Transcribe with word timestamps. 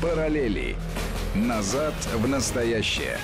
Параллели. 0.00 0.76
Назад 1.34 1.92
в 2.14 2.26
настоящее. 2.26 3.18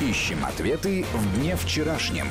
Ищем 0.00 0.44
ответы 0.44 1.04
в 1.12 1.36
дне 1.36 1.56
вчерашнем. 1.56 2.28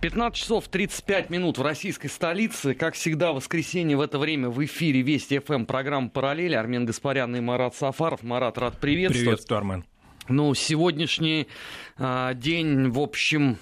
15 0.00 0.38
часов 0.38 0.68
35 0.68 1.28
минут 1.28 1.58
в 1.58 1.62
российской 1.62 2.08
столице. 2.08 2.72
Как 2.72 2.94
всегда, 2.94 3.32
в 3.32 3.36
воскресенье 3.36 3.98
в 3.98 4.00
это 4.00 4.18
время 4.18 4.48
в 4.48 4.64
эфире 4.64 5.02
Вести 5.02 5.38
ФМ 5.38 5.66
программа 5.66 6.08
«Параллели». 6.08 6.54
Армен 6.54 6.86
Гаспарян 6.86 7.36
и 7.36 7.40
Марат 7.40 7.74
Сафаров. 7.74 8.22
Марат, 8.22 8.56
рад 8.56 8.78
приветствовать. 8.80 9.26
Приветствую, 9.26 9.58
Армен. 9.58 9.84
Ну, 10.28 10.54
сегодняшний 10.54 11.48
а, 11.98 12.32
день, 12.32 12.88
в 12.88 13.00
общем, 13.00 13.58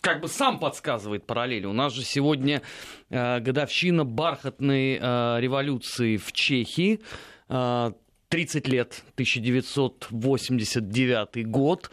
как 0.00 0.20
бы 0.20 0.28
сам 0.28 0.58
подсказывает 0.58 1.26
параллели. 1.26 1.66
У 1.66 1.72
нас 1.72 1.92
же 1.92 2.02
сегодня 2.02 2.62
э, 3.10 3.40
годовщина 3.40 4.04
бархатной 4.04 4.98
э, 5.00 5.40
революции 5.40 6.16
в 6.16 6.32
Чехии. 6.32 7.00
Э, 7.48 7.92
30 8.28 8.68
лет, 8.68 9.02
1989 9.14 11.48
год. 11.48 11.90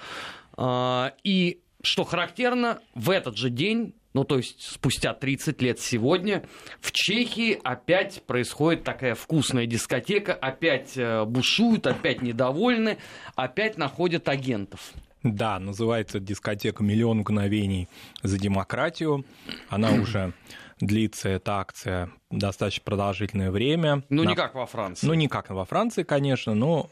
Э, 0.58 1.12
и 1.24 1.62
что 1.82 2.04
характерно, 2.04 2.80
в 2.96 3.10
этот 3.10 3.38
же 3.38 3.50
день, 3.50 3.96
ну 4.14 4.24
то 4.24 4.38
есть 4.38 4.62
спустя 4.62 5.14
30 5.14 5.62
лет 5.62 5.80
сегодня, 5.80 6.48
в 6.80 6.92
Чехии 6.92 7.60
опять 7.64 8.24
происходит 8.26 8.84
такая 8.84 9.16
вкусная 9.16 9.66
дискотека, 9.66 10.34
опять 10.34 10.96
э, 10.96 11.26
бушуют, 11.26 11.88
опять 11.88 12.22
недовольны, 12.22 12.98
опять 13.36 13.78
находят 13.78 14.30
агентов. 14.30 14.94
Да, 15.24 15.60
называется 15.60 16.20
дискотека 16.20 16.84
«Миллион 16.84 17.20
мгновений 17.20 17.90
за 18.24 18.38
демократию». 18.38 19.26
Она 19.70 19.92
уже 20.02 20.34
длится, 20.80 21.30
эта 21.30 21.60
акция, 21.60 22.12
достаточно 22.30 22.84
продолжительное 22.84 23.52
время. 23.52 24.04
Ну, 24.10 24.24
не 24.24 24.36
как 24.36 24.56
во 24.56 24.66
Франции. 24.66 25.08
Ну, 25.08 25.14
не 25.14 25.28
как 25.28 25.50
во 25.50 25.66
Франции, 25.66 26.04
конечно, 26.04 26.54
но 26.54 26.90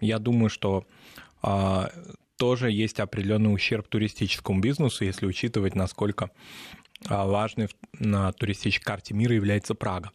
я 0.00 0.18
думаю, 0.18 0.48
что 0.48 0.86
а, 1.42 1.90
тоже 2.36 2.70
есть 2.70 3.00
определенный 3.00 3.52
ущерб 3.52 3.88
туристическому 3.88 4.60
бизнесу, 4.60 5.04
если 5.04 5.26
учитывать, 5.26 5.74
насколько 5.74 6.30
а, 7.08 7.26
важной 7.26 7.68
на 7.98 8.32
туристической 8.32 8.84
карте 8.84 9.14
мира 9.14 9.34
является 9.34 9.74
Прага. 9.74 10.12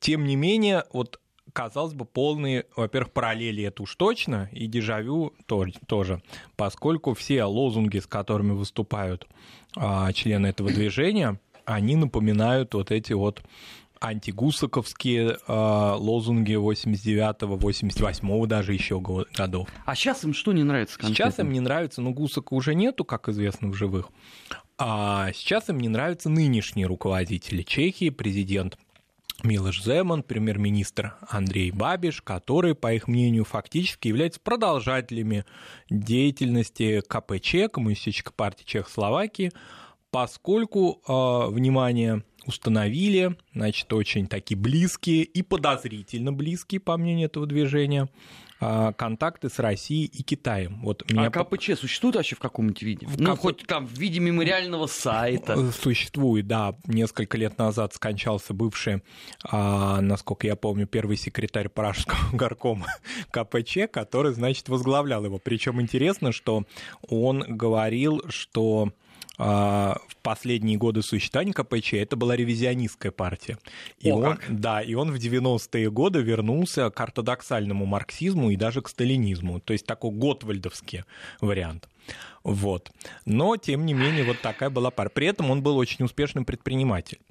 Тем 0.00 0.24
не 0.24 0.36
менее, 0.36 0.84
вот 0.92 1.20
казалось 1.54 1.94
бы, 1.94 2.04
полные, 2.04 2.66
во-первых, 2.76 3.12
параллели 3.12 3.62
это 3.62 3.82
уж 3.82 3.94
точно, 3.94 4.50
и 4.52 4.66
дежавю 4.66 5.32
тоже, 5.86 6.20
поскольку 6.56 7.14
все 7.14 7.44
лозунги, 7.44 7.98
с 8.00 8.06
которыми 8.06 8.52
выступают 8.52 9.26
а, 9.76 10.12
члены 10.12 10.48
этого 10.48 10.70
движения, 10.70 11.40
они 11.64 11.96
напоминают 11.96 12.74
вот 12.74 12.90
эти 12.90 13.14
вот 13.14 13.42
антигусаковские 14.00 15.38
э, 15.46 15.52
лозунги 15.96 16.52
89-го, 16.52 17.56
88-го 17.56 18.46
даже 18.46 18.74
еще 18.74 19.00
годов. 19.00 19.68
А 19.86 19.94
сейчас 19.94 20.24
им 20.24 20.34
что 20.34 20.52
не 20.52 20.62
нравится 20.62 20.98
конкретно? 20.98 21.30
Сейчас 21.30 21.38
им 21.38 21.52
не 21.52 21.60
нравится, 21.60 22.02
ну, 22.02 22.12
Гусака 22.12 22.52
уже 22.52 22.74
нету, 22.74 23.04
как 23.04 23.30
известно, 23.30 23.68
в 23.68 23.74
живых. 23.74 24.10
А 24.76 25.30
сейчас 25.32 25.70
им 25.70 25.78
не 25.78 25.88
нравятся 25.88 26.28
нынешние 26.28 26.86
руководители 26.86 27.62
Чехии, 27.62 28.10
президент 28.10 28.76
Милош 29.42 29.82
Земан, 29.82 30.22
премьер-министр 30.22 31.16
Андрей 31.28 31.70
Бабиш, 31.70 32.22
которые, 32.22 32.74
по 32.74 32.94
их 32.94 33.08
мнению, 33.08 33.44
фактически 33.44 34.08
являются 34.08 34.40
продолжателями 34.40 35.44
деятельности 35.90 37.02
КПЧ, 37.06 37.70
Коммунистической 37.72 38.32
партии 38.32 38.64
Чехословакии, 38.64 39.52
поскольку, 40.10 41.02
э, 41.06 41.50
внимание, 41.50 42.22
установили, 42.46 43.36
значит, 43.54 43.92
очень 43.92 44.26
такие 44.26 44.56
близкие 44.56 45.24
и 45.24 45.42
подозрительно 45.42 46.32
близкие, 46.32 46.80
по 46.80 46.96
мнению 46.96 47.26
этого 47.26 47.46
движения, 47.46 48.08
контакты 48.96 49.48
с 49.48 49.58
Россией 49.58 50.06
и 50.06 50.22
Китаем. 50.22 50.80
Вот 50.82 51.10
меня... 51.10 51.26
А 51.26 51.30
КПЧ 51.30 51.78
существует 51.78 52.16
вообще 52.16 52.36
в 52.36 52.38
каком-нибудь 52.38 52.82
виде? 52.82 53.06
В 53.06 53.20
ну, 53.20 53.34
КП... 53.34 53.40
хоть 53.40 53.66
там 53.66 53.86
в 53.86 53.98
виде 53.98 54.20
мемориального 54.20 54.86
сайта. 54.86 55.54
Э, 55.54 55.70
существует, 55.72 56.46
да. 56.46 56.74
Несколько 56.86 57.36
лет 57.36 57.58
назад 57.58 57.94
скончался 57.94 58.54
бывший, 58.54 59.02
а, 59.44 60.00
насколько 60.00 60.46
я 60.46 60.56
помню, 60.56 60.86
первый 60.86 61.16
секретарь 61.16 61.68
Пражского 61.68 62.18
горкома 62.32 62.86
КПЧ, 63.30 63.90
который, 63.92 64.32
значит, 64.32 64.68
возглавлял 64.68 65.24
его. 65.24 65.38
Причем 65.38 65.80
интересно, 65.80 66.32
что 66.32 66.64
он 67.08 67.44
говорил, 67.46 68.22
что 68.28 68.88
а, 68.88 69.03
в 69.36 70.16
последние 70.22 70.78
годы 70.78 71.02
существования 71.02 71.52
КПЧ 71.52 71.94
это 71.94 72.16
была 72.16 72.36
ревизионистская 72.36 73.12
партия. 73.12 73.58
И 73.98 74.10
О, 74.10 74.16
он, 74.16 74.36
как. 74.36 74.44
Да, 74.48 74.80
и 74.80 74.94
он 74.94 75.10
в 75.10 75.16
90-е 75.16 75.90
годы 75.90 76.22
вернулся 76.22 76.90
к 76.90 77.00
ортодоксальному 77.00 77.84
марксизму 77.84 78.50
и 78.50 78.56
даже 78.56 78.80
к 78.80 78.88
сталинизму, 78.88 79.60
то 79.60 79.72
есть 79.72 79.86
такой 79.86 80.12
готвальдовский 80.12 81.04
вариант. 81.40 81.88
Вот. 82.42 82.90
Но, 83.24 83.56
тем 83.56 83.86
не 83.86 83.94
менее, 83.94 84.24
вот 84.24 84.40
такая 84.40 84.70
была 84.70 84.90
пара. 84.90 85.08
При 85.08 85.26
этом 85.26 85.50
он 85.50 85.62
был 85.62 85.78
очень 85.78 86.04
успешным 86.04 86.44
предпринимателем. 86.44 87.22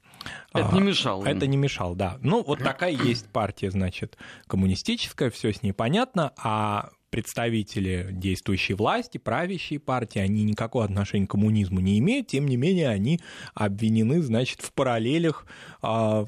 Это 0.54 0.74
не 0.74 0.82
мешало. 0.82 1.26
Это 1.26 1.48
не 1.48 1.58
мешало, 1.58 1.96
да. 1.96 2.18
Ну, 2.22 2.44
вот 2.44 2.60
такая 2.60 2.92
есть 2.92 3.28
партия, 3.30 3.72
значит, 3.72 4.18
коммунистическая, 4.48 5.30
все 5.30 5.54
с 5.54 5.62
ней 5.62 5.74
понятно, 5.74 6.34
а 6.38 6.90
представители 7.14 8.08
действующей 8.10 8.74
власти, 8.74 9.20
правящей 9.20 9.78
партии, 9.78 10.18
они 10.18 10.44
никакого 10.44 10.84
отношения 10.84 11.28
к 11.28 11.30
коммунизму 11.30 11.80
не 11.80 12.00
имеют, 12.00 12.26
тем 12.26 12.48
не 12.48 12.58
менее 12.58 12.90
они 12.90 13.20
обвинены, 13.54 14.20
значит, 14.24 14.62
в 14.62 14.74
параллелях, 14.74 15.46
а, 15.84 16.26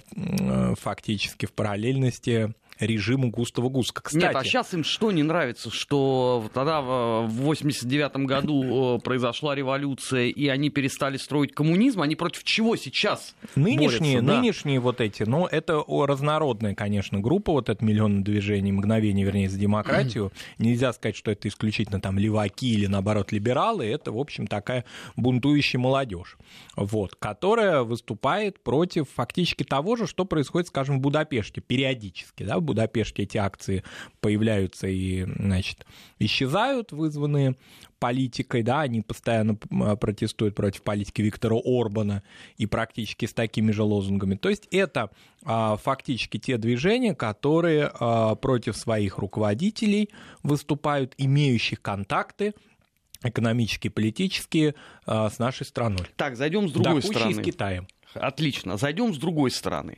фактически 0.79 1.47
в 1.47 1.53
параллельности 1.53 2.53
режиму 2.79 3.29
Густава 3.29 3.69
Гуска. 3.69 4.01
Кстати, 4.01 4.23
Нет, 4.23 4.35
а 4.35 4.43
сейчас 4.43 4.73
им 4.73 4.83
что 4.83 5.11
не 5.11 5.23
нравится, 5.23 5.69
что 5.71 6.49
тогда 6.53 6.81
в 6.81 7.27
89 7.27 8.17
году 8.25 8.99
произошла 9.03 9.55
революция, 9.55 10.27
и 10.27 10.47
они 10.47 10.69
перестали 10.69 11.17
строить 11.17 11.53
коммунизм, 11.53 12.01
они 12.01 12.15
против 12.15 12.43
чего 12.43 12.75
сейчас 12.75 13.35
Нынешние, 13.55 14.21
борются, 14.21 14.41
нынешние 14.41 14.79
да? 14.79 14.83
вот 14.83 15.01
эти, 15.01 15.23
ну, 15.23 15.45
это 15.45 15.83
разнородная, 15.87 16.75
конечно, 16.75 17.19
группа, 17.19 17.51
вот 17.53 17.69
это 17.69 17.83
миллион 17.83 18.23
движений, 18.23 18.71
мгновение, 18.71 19.25
вернее, 19.25 19.49
за 19.49 19.57
демократию. 19.57 20.31
Нельзя 20.57 20.93
сказать, 20.93 21.15
что 21.15 21.31
это 21.31 21.47
исключительно 21.47 22.01
там 22.01 22.19
леваки 22.19 22.73
или, 22.73 22.87
наоборот, 22.87 23.31
либералы, 23.31 23.85
это, 23.85 24.11
в 24.11 24.17
общем, 24.17 24.47
такая 24.47 24.85
бунтующая 25.15 25.79
молодежь, 25.79 26.37
вот, 26.75 27.15
которая 27.15 27.83
выступает 27.83 28.59
против 28.63 29.07
фактически 29.13 29.63
того 29.63 29.95
же, 29.95 30.07
что 30.07 30.25
происходит, 30.25 30.67
скажем, 30.67 30.99
в 30.99 31.01
Будапеште 31.01 31.61
периодически, 31.61 32.43
да, 32.43 32.59
Будапеште 32.65 33.23
эти 33.23 33.37
акции 33.37 33.83
появляются 34.19 34.87
и, 34.87 35.23
значит, 35.23 35.85
исчезают, 36.19 36.91
вызванные 36.91 37.55
политикой, 37.99 38.61
да, 38.61 38.81
они 38.81 39.01
постоянно 39.01 39.57
а, 39.71 39.95
протестуют 39.95 40.53
против 40.53 40.83
политики 40.83 41.23
Виктора 41.23 41.57
Орбана 41.63 42.21
и 42.57 42.67
практически 42.67 43.25
с 43.25 43.33
такими 43.33 43.71
же 43.71 43.81
лозунгами. 43.81 44.35
То 44.35 44.49
есть 44.49 44.67
это 44.69 45.09
а, 45.43 45.77
фактически 45.77 46.37
те 46.37 46.57
движения, 46.57 47.15
которые 47.15 47.89
а, 47.99 48.35
против 48.35 48.77
своих 48.77 49.17
руководителей 49.17 50.09
выступают, 50.43 51.15
имеющих 51.17 51.81
контакты 51.81 52.53
экономические, 53.23 53.89
политические 53.89 54.75
с 55.07 55.39
нашей 55.39 55.65
страной. 55.65 56.05
Так, 56.15 56.35
зайдем 56.35 56.69
с 56.69 56.71
другой 56.71 57.01
да, 57.01 57.07
стороны. 57.07 57.33
с 57.33 57.43
Китаем. 57.43 57.87
Отлично. 58.13 58.77
Зайдем 58.77 59.15
с 59.15 59.17
другой 59.17 59.49
стороны. 59.49 59.97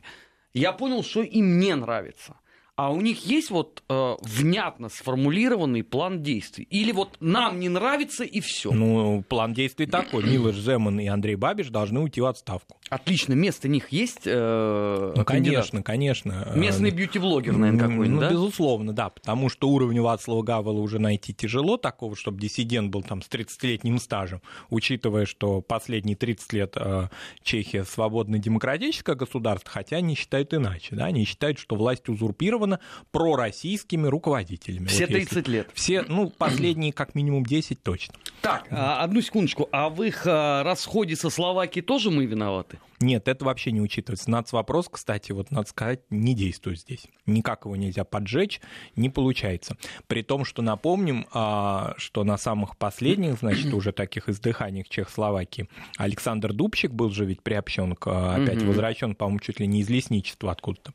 Я 0.54 0.72
понял, 0.72 1.02
что 1.02 1.20
им 1.20 1.58
не 1.58 1.74
нравится 1.74 2.36
а 2.78 2.92
у 2.92 3.00
них 3.00 3.26
есть 3.26 3.50
вот 3.50 3.82
э, 3.88 4.14
внятно 4.22 4.88
сформулированный 4.88 5.82
план 5.82 6.22
действий? 6.22 6.64
Или 6.70 6.92
вот 6.92 7.16
нам 7.18 7.58
не 7.58 7.68
нравится 7.68 8.22
и 8.22 8.38
все? 8.38 8.70
Ну, 8.70 9.24
план 9.28 9.52
действий 9.52 9.86
такой. 9.86 10.22
Милош 10.22 10.54
Земан 10.54 11.00
и 11.00 11.08
Андрей 11.08 11.34
Бабиш 11.34 11.70
должны 11.70 11.98
уйти 11.98 12.20
в 12.20 12.26
отставку. 12.26 12.76
Отлично. 12.88 13.32
Место 13.32 13.66
них 13.66 13.88
есть? 13.88 14.20
Э, 14.26 15.12
ну, 15.16 15.24
конечно, 15.24 15.82
конечно. 15.82 16.52
Местный 16.54 16.92
бьюти-блогер, 16.92 17.56
наверное, 17.56 17.80
какой-нибудь, 17.80 18.08
ну, 18.10 18.20
да? 18.20 18.30
безусловно, 18.30 18.92
да. 18.92 19.08
Потому 19.08 19.48
что 19.48 19.68
уровень 19.68 20.00
Вацлава 20.00 20.42
Гавела 20.42 20.78
уже 20.78 21.00
найти 21.00 21.34
тяжело, 21.34 21.78
такого, 21.78 22.14
чтобы 22.14 22.38
диссидент 22.40 22.92
был 22.92 23.02
там 23.02 23.22
с 23.22 23.28
30-летним 23.28 23.98
стажем, 23.98 24.40
учитывая, 24.70 25.26
что 25.26 25.62
последние 25.62 26.14
30 26.14 26.52
лет 26.52 26.74
э, 26.76 27.08
Чехия 27.42 27.82
свободное 27.82 28.38
демократическое 28.38 29.16
государство, 29.16 29.68
хотя 29.68 29.96
они 29.96 30.14
считают 30.14 30.54
иначе. 30.54 30.94
Да? 30.94 31.06
Они 31.06 31.24
считают, 31.24 31.58
что 31.58 31.74
власть 31.74 32.08
узурпирована 32.08 32.67
заблокировано 32.68 32.80
пророссийскими 33.10 34.06
руководителями. 34.06 34.86
Все 34.86 35.06
вот 35.06 35.12
30 35.12 35.36
если... 35.36 35.50
лет. 35.50 35.68
Все, 35.74 36.02
ну, 36.02 36.30
последние 36.30 36.92
как 36.92 37.14
минимум 37.14 37.44
10 37.44 37.82
точно. 37.82 38.14
Так, 38.42 38.66
а, 38.70 39.02
одну 39.02 39.20
секундочку. 39.20 39.68
А 39.72 39.88
в 39.88 40.02
их 40.02 40.22
а, 40.26 40.62
расходе 40.62 41.16
со 41.16 41.30
Словакией 41.30 41.84
тоже 41.84 42.10
мы 42.10 42.26
виноваты? 42.26 42.78
Нет, 43.00 43.28
это 43.28 43.44
вообще 43.44 43.70
не 43.70 43.80
учитывается. 43.80 44.30
Нацвопрос, 44.30 44.88
кстати, 44.90 45.32
вот 45.32 45.50
надо 45.50 45.68
сказать, 45.68 46.00
не 46.10 46.34
действует 46.34 46.80
здесь. 46.80 47.06
Никак 47.26 47.64
его 47.64 47.76
нельзя 47.76 48.04
поджечь, 48.04 48.60
не 48.96 49.08
получается. 49.08 49.76
При 50.06 50.22
том, 50.22 50.44
что 50.44 50.62
напомним, 50.62 51.26
а, 51.32 51.94
что 51.96 52.24
на 52.24 52.36
самых 52.36 52.76
последних, 52.76 53.38
значит, 53.38 53.72
уже 53.72 53.92
таких 53.92 54.28
издыханиях 54.28 54.88
Чехословакии 54.88 55.68
Александр 55.96 56.52
Дубчик 56.52 56.92
был 56.92 57.10
же 57.10 57.24
ведь 57.24 57.42
приобщен, 57.42 57.94
к, 57.94 58.06
а, 58.08 58.36
опять 58.36 58.62
возвращен, 58.62 59.14
по-моему, 59.14 59.40
чуть 59.40 59.60
ли 59.60 59.66
не 59.66 59.80
из 59.80 59.88
лесничества 59.88 60.50
откуда-то. 60.50 60.92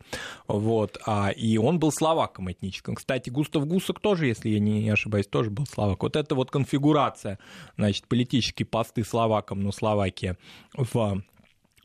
Вот. 0.47 0.99
А, 1.05 1.29
и 1.29 1.57
он 1.57 1.79
был 1.79 1.91
словаком 1.91 2.51
этническим. 2.51 2.95
Кстати, 2.95 3.29
Густав 3.29 3.65
Гусак 3.65 3.99
тоже, 3.99 4.27
если 4.27 4.49
я 4.49 4.59
не 4.59 4.89
ошибаюсь, 4.89 5.27
тоже 5.27 5.49
был 5.49 5.65
словак. 5.65 6.03
Вот 6.03 6.15
это 6.15 6.35
вот 6.35 6.51
конфигурация, 6.51 7.39
значит, 7.77 8.07
политические 8.07 8.65
посты 8.65 9.03
словакам, 9.03 9.61
но 9.61 9.71
Словакия 9.71 10.37
в 10.75 11.21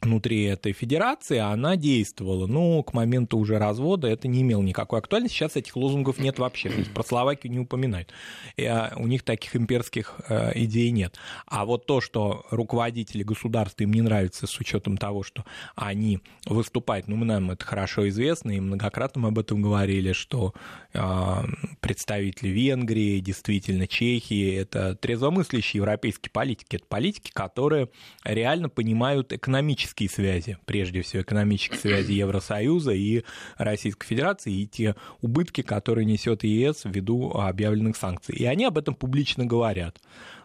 внутри 0.00 0.44
этой 0.44 0.72
федерации, 0.72 1.38
она 1.38 1.76
действовала. 1.76 2.46
Но 2.46 2.82
к 2.82 2.92
моменту 2.92 3.38
уже 3.38 3.58
развода 3.58 4.06
это 4.06 4.28
не 4.28 4.42
имело 4.42 4.62
никакой 4.62 5.00
актуальности. 5.00 5.36
Сейчас 5.36 5.56
этих 5.56 5.76
лозунгов 5.76 6.18
нет 6.18 6.38
вообще. 6.38 6.70
То 6.70 6.78
есть 6.78 6.92
про 6.92 7.02
Словакию 7.02 7.52
не 7.52 7.58
упоминают. 7.58 8.12
И, 8.56 8.64
а, 8.64 8.92
у 8.96 9.06
них 9.06 9.22
таких 9.22 9.56
имперских 9.56 10.20
э, 10.28 10.52
идей 10.54 10.90
нет. 10.90 11.16
А 11.46 11.64
вот 11.64 11.86
то, 11.86 12.00
что 12.00 12.46
руководители 12.50 13.22
государства 13.22 13.82
им 13.82 13.92
не 13.92 14.02
нравится 14.02 14.46
с 14.46 14.58
учетом 14.60 14.96
того, 14.96 15.22
что 15.22 15.44
они 15.74 16.20
выступают, 16.46 17.08
ну, 17.08 17.16
нам 17.24 17.50
это 17.50 17.64
хорошо 17.64 18.08
известно, 18.08 18.52
и 18.52 18.60
многократно 18.60 19.22
мы 19.22 19.28
об 19.28 19.38
этом 19.38 19.60
говорили, 19.60 20.12
что 20.12 20.54
э, 20.94 21.34
представители 21.80 22.48
Венгрии, 22.48 23.18
действительно 23.20 23.86
Чехии, 23.86 24.54
это 24.54 24.94
трезвомыслящие 24.94 25.78
европейские 25.78 26.30
политики. 26.30 26.76
Это 26.76 26.86
политики, 26.86 27.30
которые 27.32 27.88
реально 28.24 28.68
понимают 28.68 29.32
экономически 29.32 29.87
экономические 29.88 30.08
связи, 30.08 30.58
прежде 30.66 31.02
всего 31.02 31.22
экономические 31.22 31.78
связи 31.78 32.12
Евросоюза 32.18 32.92
и 32.92 33.24
Российской 33.56 34.06
Федерации, 34.06 34.52
и 34.52 34.66
те 34.66 34.94
убытки, 35.20 35.62
которые 35.62 36.04
несет 36.04 36.44
ЕС 36.44 36.82
ввиду 36.84 37.30
объявленных 37.30 37.96
санкций. 37.96 38.34
И 38.36 38.44
они 38.44 38.64
об 38.64 38.78
этом 38.78 38.94
публично 38.94 39.44
говорят. 39.44 39.98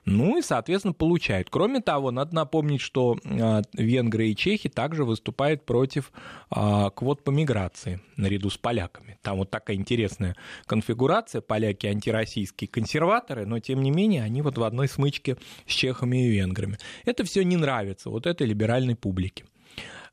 Ну 0.06 0.38
и, 0.38 0.42
соответственно, 0.42 0.94
получают. 0.94 1.50
Кроме 1.50 1.80
того, 1.80 2.12
надо 2.12 2.36
напомнить, 2.36 2.82
что 2.82 3.18
а, 3.26 3.62
венгры 3.74 4.28
и 4.28 4.36
чехи 4.36 4.68
также 4.68 5.06
выступают 5.06 5.66
против 5.66 6.12
а, 6.50 6.90
квот 6.90 7.24
по 7.24 7.32
миграции 7.32 8.02
наряду 8.18 8.50
с 8.50 8.58
поляками. 8.58 9.18
Там 9.22 9.38
вот 9.38 9.50
такая 9.50 9.78
интересная 9.78 10.36
конфигурация. 10.66 11.42
Поляки 11.42 11.88
антироссийские 11.88 12.68
консерваторы, 12.68 13.46
но 13.46 13.60
тем 13.60 13.82
не 13.82 13.92
менее 13.92 14.24
они 14.24 14.42
вот 14.42 14.58
в 14.58 14.64
одной 14.64 14.90
смычке 14.90 15.38
с 15.66 15.72
чехами 15.72 16.28
и 16.28 16.30
венграми. 16.30 16.78
Это 17.06 17.24
все 17.24 17.44
не 17.44 17.56
нравится 17.56 18.10
вот 18.10 18.28
этой 18.28 18.46
либеральной 18.46 18.96
публике. 18.96 19.46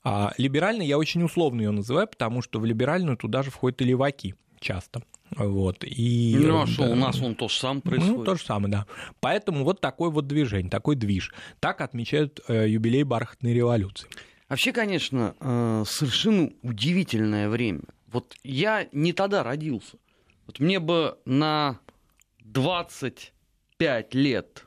А 0.03 0.33
либеральной 0.39 0.87
я 0.87 0.99
очень 0.99 1.23
условно 1.23 1.61
ее 1.61 1.73
называю, 1.73 2.07
потому 2.07 2.43
что 2.43 2.59
в 2.61 2.65
либеральную 2.65 3.17
туда 3.17 3.43
же 3.43 3.51
входят 3.51 3.83
и 3.83 3.85
леваки 3.85 4.35
часто. 4.61 5.03
Вот, 5.37 5.85
и, 5.85 6.37
ну, 6.39 6.63
а 6.63 6.67
что, 6.67 6.85
у 6.85 6.95
нас 6.97 7.21
он 7.21 7.37
то 7.37 7.49
же 7.49 7.55
самое 7.55 7.83
ну, 7.85 7.91
происходит? 7.91 8.19
Ну, 8.19 8.25
то 8.25 8.35
же 8.35 8.43
самое, 8.45 8.73
да. 8.73 8.87
Поэтому 9.21 9.65
вот 9.65 9.81
такое 9.81 10.11
вот 10.11 10.27
движение, 10.27 10.71
такой 10.71 10.97
движ. 10.97 11.33
Так 11.61 11.81
отмечают 11.81 12.41
э, 12.49 12.69
юбилей 12.69 13.05
бархатной 13.05 13.55
революции. 13.55 14.09
Вообще, 14.49 14.73
конечно, 14.73 15.37
э, 15.39 15.85
совершенно 15.87 16.51
удивительное 16.63 17.49
время. 17.49 17.83
Вот 18.09 18.35
я 18.43 18.89
не 18.91 19.13
тогда 19.13 19.45
родился. 19.45 19.99
Вот 20.47 20.59
мне 20.59 20.81
бы 20.81 21.17
на 21.25 21.79
25 22.41 24.15
лет 24.15 24.67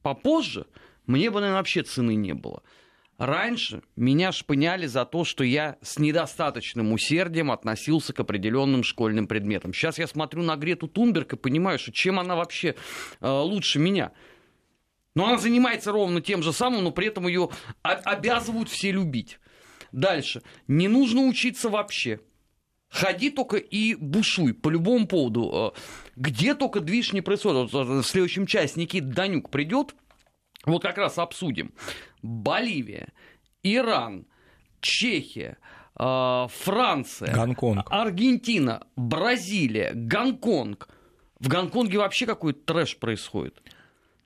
попозже, 0.00 0.64
мне 1.06 1.30
бы, 1.30 1.40
наверное, 1.40 1.58
вообще 1.58 1.82
цены 1.82 2.14
не 2.14 2.32
было. 2.32 2.62
Раньше 3.20 3.82
меня 3.96 4.32
шпыняли 4.32 4.86
за 4.86 5.04
то, 5.04 5.24
что 5.24 5.44
я 5.44 5.76
с 5.82 5.98
недостаточным 5.98 6.90
усердием 6.90 7.50
относился 7.50 8.14
к 8.14 8.20
определенным 8.20 8.82
школьным 8.82 9.26
предметам. 9.26 9.74
Сейчас 9.74 9.98
я 9.98 10.06
смотрю 10.06 10.42
на 10.42 10.56
Грету 10.56 10.88
Тунберг 10.88 11.34
и 11.34 11.36
понимаю, 11.36 11.78
что 11.78 11.92
чем 11.92 12.18
она 12.18 12.34
вообще 12.34 12.76
э, 13.20 13.28
лучше 13.28 13.78
меня. 13.78 14.12
Но 15.14 15.26
она 15.26 15.36
занимается 15.36 15.92
ровно 15.92 16.22
тем 16.22 16.42
же 16.42 16.54
самым, 16.54 16.82
но 16.82 16.92
при 16.92 17.08
этом 17.08 17.26
ее 17.26 17.50
обязывают 17.82 18.70
все 18.70 18.90
любить. 18.90 19.38
Дальше. 19.92 20.40
Не 20.66 20.88
нужно 20.88 21.26
учиться 21.26 21.68
вообще. 21.68 22.20
Ходи 22.88 23.28
только 23.28 23.58
и 23.58 23.96
бушуй 23.96 24.54
по 24.54 24.70
любому 24.70 25.06
поводу. 25.06 25.74
Э, 25.76 25.80
где 26.16 26.54
только 26.54 26.80
движ 26.80 27.12
не 27.12 27.20
происходит. 27.20 27.70
Вот 27.70 27.86
в 27.86 28.02
следующем 28.02 28.46
часе 28.46 28.80
Никита 28.80 29.08
Данюк 29.08 29.50
придет, 29.50 29.94
вот 30.64 30.82
как 30.82 30.98
раз 30.98 31.18
обсудим. 31.18 31.72
Боливия, 32.22 33.08
Иран, 33.62 34.26
Чехия, 34.80 35.58
э, 35.98 36.46
Франция, 36.50 37.34
Гонконг. 37.34 37.86
Аргентина, 37.90 38.86
Бразилия, 38.96 39.92
Гонконг. 39.94 40.88
В 41.38 41.48
Гонконге 41.48 41.98
вообще 41.98 42.26
какой-то 42.26 42.60
трэш 42.60 42.98
происходит. 42.98 43.60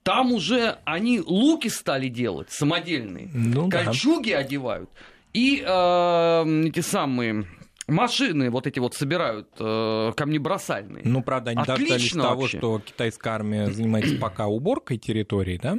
Там 0.03 0.33
уже 0.33 0.79
они 0.85 1.21
луки 1.21 1.69
стали 1.69 2.09
делать 2.09 2.51
самодельные, 2.51 3.31
ну, 3.33 3.71
кольчуги 3.71 4.33
да. 4.33 4.39
одевают. 4.39 4.91
И 5.33 5.65
э, 5.67 6.67
эти 6.67 6.81
самые 6.81 7.47
машины 7.87 8.51
вот 8.51 8.67
эти 8.67 8.79
вот 8.79 8.95
собирают 8.95 9.49
э, 9.59 10.13
камнебросальные. 10.17 11.03
Ну, 11.05 11.23
правда, 11.23 11.51
они 11.51 11.61
Отлично 11.61 11.89
дождались 11.89 12.13
того, 12.13 12.41
вообще. 12.43 12.59
что 12.59 12.79
китайская 12.81 13.31
армия 13.31 13.71
занимается 13.71 14.17
пока 14.17 14.47
уборкой 14.47 14.99
территории, 14.99 15.59
да, 15.63 15.79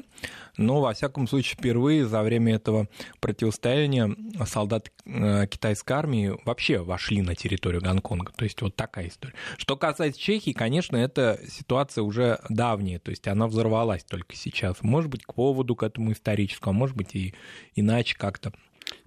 но, 0.57 0.81
во 0.81 0.93
всяком 0.93 1.27
случае, 1.27 1.57
впервые 1.57 2.05
за 2.05 2.21
время 2.21 2.55
этого 2.55 2.87
противостояния 3.19 4.15
солдаты 4.45 4.91
э, 5.05 5.47
китайской 5.47 5.93
армии 5.93 6.33
вообще 6.45 6.79
вошли 6.79 7.21
на 7.21 7.35
территорию 7.35 7.81
Гонконга. 7.81 8.31
То 8.35 8.45
есть 8.45 8.61
вот 8.61 8.75
такая 8.75 9.07
история. 9.07 9.33
Что 9.57 9.75
касается 9.75 10.19
Чехии, 10.19 10.51
конечно, 10.51 10.95
эта 10.95 11.39
ситуация 11.47 12.03
уже 12.03 12.39
давняя, 12.49 12.99
то 12.99 13.11
есть 13.11 13.27
она 13.27 13.47
взорвалась 13.47 14.03
только 14.03 14.35
сейчас. 14.35 14.81
Может 14.81 15.09
быть, 15.09 15.25
к 15.25 15.33
поводу 15.33 15.75
к 15.75 15.83
этому 15.83 16.13
историческому, 16.13 16.71
а 16.71 16.73
может 16.73 16.95
быть, 16.95 17.15
и 17.15 17.33
иначе 17.75 18.15
как-то. 18.17 18.53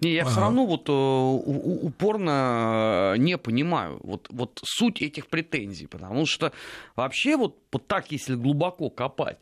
Не, 0.01 0.13
я 0.13 0.21
ага. 0.21 0.31
все 0.31 0.41
равно 0.41 0.65
вот 0.65 0.89
э, 0.89 0.91
упорно 0.91 3.13
э, 3.15 3.17
не 3.17 3.37
понимаю 3.37 3.99
вот, 4.03 4.27
вот 4.29 4.59
суть 4.63 5.01
этих 5.01 5.27
претензий, 5.27 5.87
потому 5.87 6.25
что 6.25 6.51
вообще 6.95 7.37
вот, 7.37 7.57
вот 7.71 7.87
так, 7.87 8.11
если 8.11 8.35
глубоко 8.35 8.89
копать, 8.89 9.37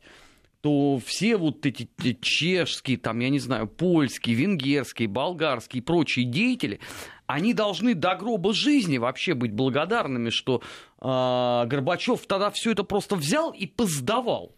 то 0.62 1.00
все 1.06 1.38
вот 1.38 1.66
эти 1.66 1.88
чешские, 2.22 2.98
там, 2.98 3.19
я 3.19 3.30
не 3.30 3.39
знаю, 3.39 3.68
польские, 3.68 4.36
венгерские, 4.36 5.07
болгарские 5.07 5.81
и 5.81 5.86
прочие 5.86 6.25
деятели, 6.25 6.80
они 7.28 7.54
должны 7.54 7.94
до 7.94 8.16
гроба 8.16 8.54
жизни 8.54 8.98
вообще 8.98 9.34
быть 9.34 9.54
благодарными, 9.54 10.30
что 10.30 10.62
э, 11.00 11.66
Горбачев 11.68 12.25
тогда 12.25 12.50
все 12.51 12.72
это 12.72 12.84
просто 12.84 13.16
взял 13.16 13.51
и 13.51 13.68
поздавал. 13.68 14.56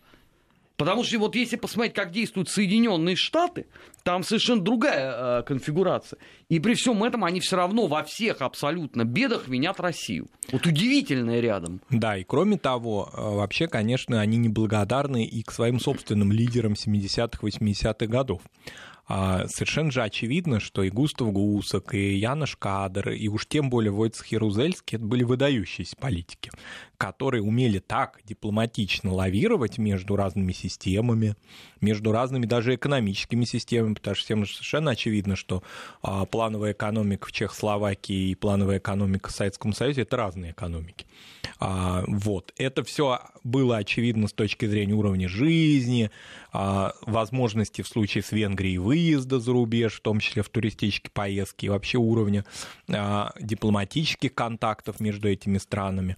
Потому 0.79 1.03
что 1.03 1.19
вот 1.19 1.35
если 1.35 1.57
посмотреть, 1.57 1.93
как 1.93 2.11
действуют 2.11 2.47
Соединенные 2.47 3.17
Штаты, 3.17 3.65
там 4.03 4.23
совершенно 4.23 4.61
другая 4.61 5.41
э, 5.41 5.43
конфигурация. 5.43 6.17
И 6.47 6.61
при 6.61 6.73
всем 6.73 7.03
этом 7.03 7.25
они 7.25 7.41
все 7.41 7.57
равно 7.57 7.87
во 7.87 8.03
всех 8.03 8.41
абсолютно 8.41 9.03
бедах 9.03 9.49
винят 9.49 9.81
Россию. 9.81 10.29
Вот 10.53 10.65
удивительное 10.65 11.41
рядом. 11.41 11.81
Да, 11.89 12.15
и 12.15 12.23
кроме 12.23 12.57
того, 12.57 13.09
э, 13.11 13.21
вообще, 13.21 13.67
конечно, 13.67 14.21
они 14.21 14.37
неблагодарны 14.37 15.25
и 15.25 15.43
к 15.43 15.51
своим 15.51 15.81
собственным 15.81 16.31
лидерам 16.31 16.73
70-х, 16.73 17.45
80-х 17.45 18.05
годов. 18.05 18.41
А, 19.11 19.47
совершенно 19.47 19.89
же 19.89 20.03
очевидно, 20.03 20.59
что 20.59 20.83
и 20.83 20.91
Густав 20.91 21.31
Гусак, 21.31 21.95
и 21.95 22.13
Янош 22.13 22.55
Кадр, 22.55 23.09
и 23.09 23.27
уж 23.27 23.47
тем 23.47 23.71
более 23.71 23.91
Войцех 23.91 24.27
Ярузельский, 24.27 24.97
это 24.97 25.05
были 25.05 25.23
выдающиеся 25.23 25.95
политики, 25.99 26.51
которые 26.99 27.41
умели 27.41 27.79
так 27.79 28.19
дипломатично 28.25 29.13
лавировать 29.13 29.77
между 29.77 30.17
разными 30.17 30.51
системами, 30.51 31.35
между 31.79 32.11
разными 32.11 32.45
даже 32.45 32.75
экономическими 32.75 33.45
системами, 33.45 33.93
потому 33.93 34.15
что 34.15 34.25
всем 34.25 34.45
совершенно 34.45 34.91
очевидно, 34.91 35.37
что 35.37 35.63
а, 36.01 36.25
плановая 36.25 36.73
экономика 36.73 37.27
в 37.27 37.31
Чехословакии 37.31 38.31
и 38.31 38.35
плановая 38.35 38.79
экономика 38.79 39.29
в 39.29 39.31
Советском 39.31 39.71
Союзе– 39.71 40.01
это 40.03 40.17
разные 40.17 40.51
экономики. 40.51 41.05
А, 41.61 42.03
вот. 42.05 42.53
Это 42.57 42.83
все 42.83 43.21
было 43.45 43.77
очевидно 43.77 44.27
с 44.27 44.33
точки 44.33 44.65
зрения 44.65 44.93
уровня 44.93 45.29
жизни, 45.29 46.11
а, 46.51 46.93
возможности 47.05 47.81
в 47.81 47.87
случае 47.87 48.25
с 48.25 48.33
Венгрией 48.33 48.77
выезда 48.77 49.39
за 49.39 49.53
рубеж, 49.53 49.93
в 49.93 50.01
том 50.01 50.19
числе 50.19 50.43
в 50.43 50.49
туристические 50.49 51.11
поездки, 51.13 51.65
и 51.65 51.69
вообще 51.69 51.97
уровня 51.97 52.43
дипломатических 52.87 54.33
контактов 54.33 54.99
между 54.99 55.29
этими 55.29 55.59
странами 55.59 56.17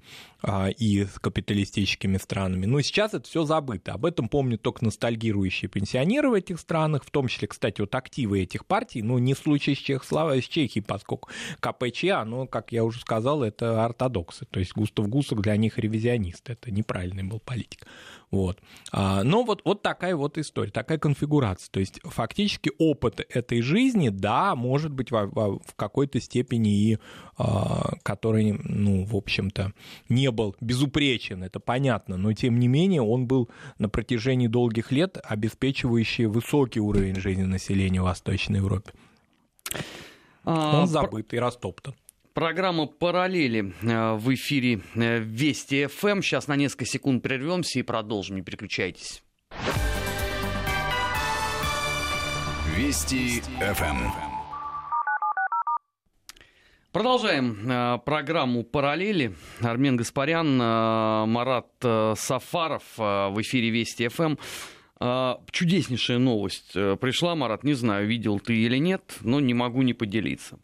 и 0.77 1.05
с 1.05 1.19
капиталистическими 1.19 2.17
странами. 2.17 2.65
Но 2.65 2.81
сейчас 2.81 3.13
это 3.13 3.27
все 3.27 3.45
забыто. 3.45 3.93
Об 3.93 4.05
этом 4.05 4.27
помнят 4.27 4.62
только 4.62 4.83
ностальгирующие 4.83 5.69
пенсионеры 5.69 6.29
в 6.29 6.33
этих 6.33 6.60
странах, 6.60 7.03
в 7.05 7.12
том 7.12 7.27
числе, 7.27 7.48
кстати, 7.48 7.81
вот 7.81 7.93
активы 7.93 8.41
этих 8.41 8.65
партий, 8.65 9.01
но 9.01 9.19
не 9.19 9.33
в 9.33 9.39
случае 9.39 9.75
с, 9.75 9.79
Чехослав... 9.79 10.36
с 10.36 10.48
Чехией, 10.48 10.83
поскольку 10.83 11.29
КПЧ, 11.60 12.05
оно, 12.05 12.48
как 12.48 12.71
я 12.71 12.83
уже 12.83 13.00
сказал, 13.01 13.43
это 13.43 13.86
ортодоксы. 13.86 14.45
То 14.45 14.60
есть 14.60 14.74
Густав 14.74 15.07
Гусак 15.07 15.41
для 15.41 15.55
них 15.57 15.77
ревизионист. 15.77 16.50
Это 16.50 16.71
неправильный 16.71 17.24
был 17.24 17.39
политик. 17.39 17.86
Вот. 18.32 18.60
А, 18.94 19.24
но 19.24 19.44
вот, 19.44 19.62
вот 19.66 19.82
такая 19.82 20.16
вот 20.16 20.38
история, 20.38 20.72
такая 20.72 20.98
конфигурация. 20.98 21.70
То 21.70 21.82
есть 21.82 22.00
фактически 22.04 22.72
опыт 22.78 23.20
этой 23.30 23.62
жизни, 23.62 24.08
да, 24.08 24.56
может 24.56 24.94
быть 24.94 25.12
в, 25.12 25.16
в 25.16 25.76
какой-то 25.76 26.22
степени 26.22 26.74
и 26.74 26.98
а, 27.38 27.96
который, 28.04 28.54
ну, 28.64 29.04
в 29.04 29.18
общем-то, 29.18 29.74
не 30.08 30.32
был 30.32 30.56
безупречен, 30.62 31.44
это 31.44 31.60
понятно, 31.60 32.16
но 32.16 32.32
тем 32.32 32.58
не 32.58 32.70
менее 32.70 33.02
он 33.02 33.28
был 33.28 33.50
на 33.80 33.90
протяжении 33.90 34.48
долгих 34.48 34.94
лет 34.94 35.18
обеспечивающий 35.22 36.26
высокий 36.26 36.80
уровень 36.80 37.20
жизни 37.20 37.44
населения 37.44 38.02
в 38.02 38.06
Восточной 38.06 38.58
Европе. 38.58 38.94
А, 40.46 40.82
он 40.82 40.88
забыт 40.88 41.34
и 41.34 41.40
растоптан. 41.40 41.96
Программа 42.34 42.86
«Параллели» 42.86 43.74
э, 43.82 44.14
в 44.16 44.34
эфире 44.34 44.80
э, 44.96 45.20
Вести 45.20 45.88
ФМ. 45.88 46.22
Сейчас 46.22 46.48
на 46.48 46.56
несколько 46.56 46.86
секунд 46.86 47.22
прервемся 47.24 47.80
и 47.80 47.82
продолжим. 47.82 48.38
Не 48.38 48.42
переключайтесь. 48.42 49.22
Вести 52.74 53.42
ФМ. 53.60 54.12
Продолжаем 56.94 57.70
э, 57.70 57.98
программу 58.06 58.64
«Параллели». 58.64 59.36
Армен 59.60 59.98
Гаспарян, 59.98 60.62
э, 60.62 61.26
Марат 61.26 61.68
э, 61.84 62.14
Сафаров 62.16 62.84
э, 62.98 63.28
в 63.28 63.42
эфире 63.42 63.72
Вести 63.72 64.08
ФМ. 64.08 64.36
Э, 65.02 65.36
чудеснейшая 65.52 66.18
новость 66.18 66.72
э, 66.76 66.96
пришла, 66.96 67.36
Марат, 67.36 67.66
не 67.66 67.74
знаю, 67.74 68.08
видел 68.08 68.40
ты 68.40 68.56
или 68.56 68.78
нет, 68.78 69.18
но 69.20 69.42
не 69.42 69.54
могу 69.54 69.82
не 69.82 69.94
поделиться. 69.94 70.60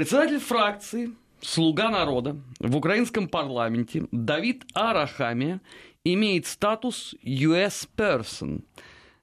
Председатель 0.00 0.38
фракции 0.38 1.10
«Слуга 1.42 1.90
народа» 1.90 2.40
в 2.58 2.74
украинском 2.74 3.28
парламенте 3.28 4.04
Давид 4.12 4.64
Арахамия 4.72 5.60
имеет 6.04 6.46
статус 6.46 7.14
US 7.22 7.86
person. 7.98 8.64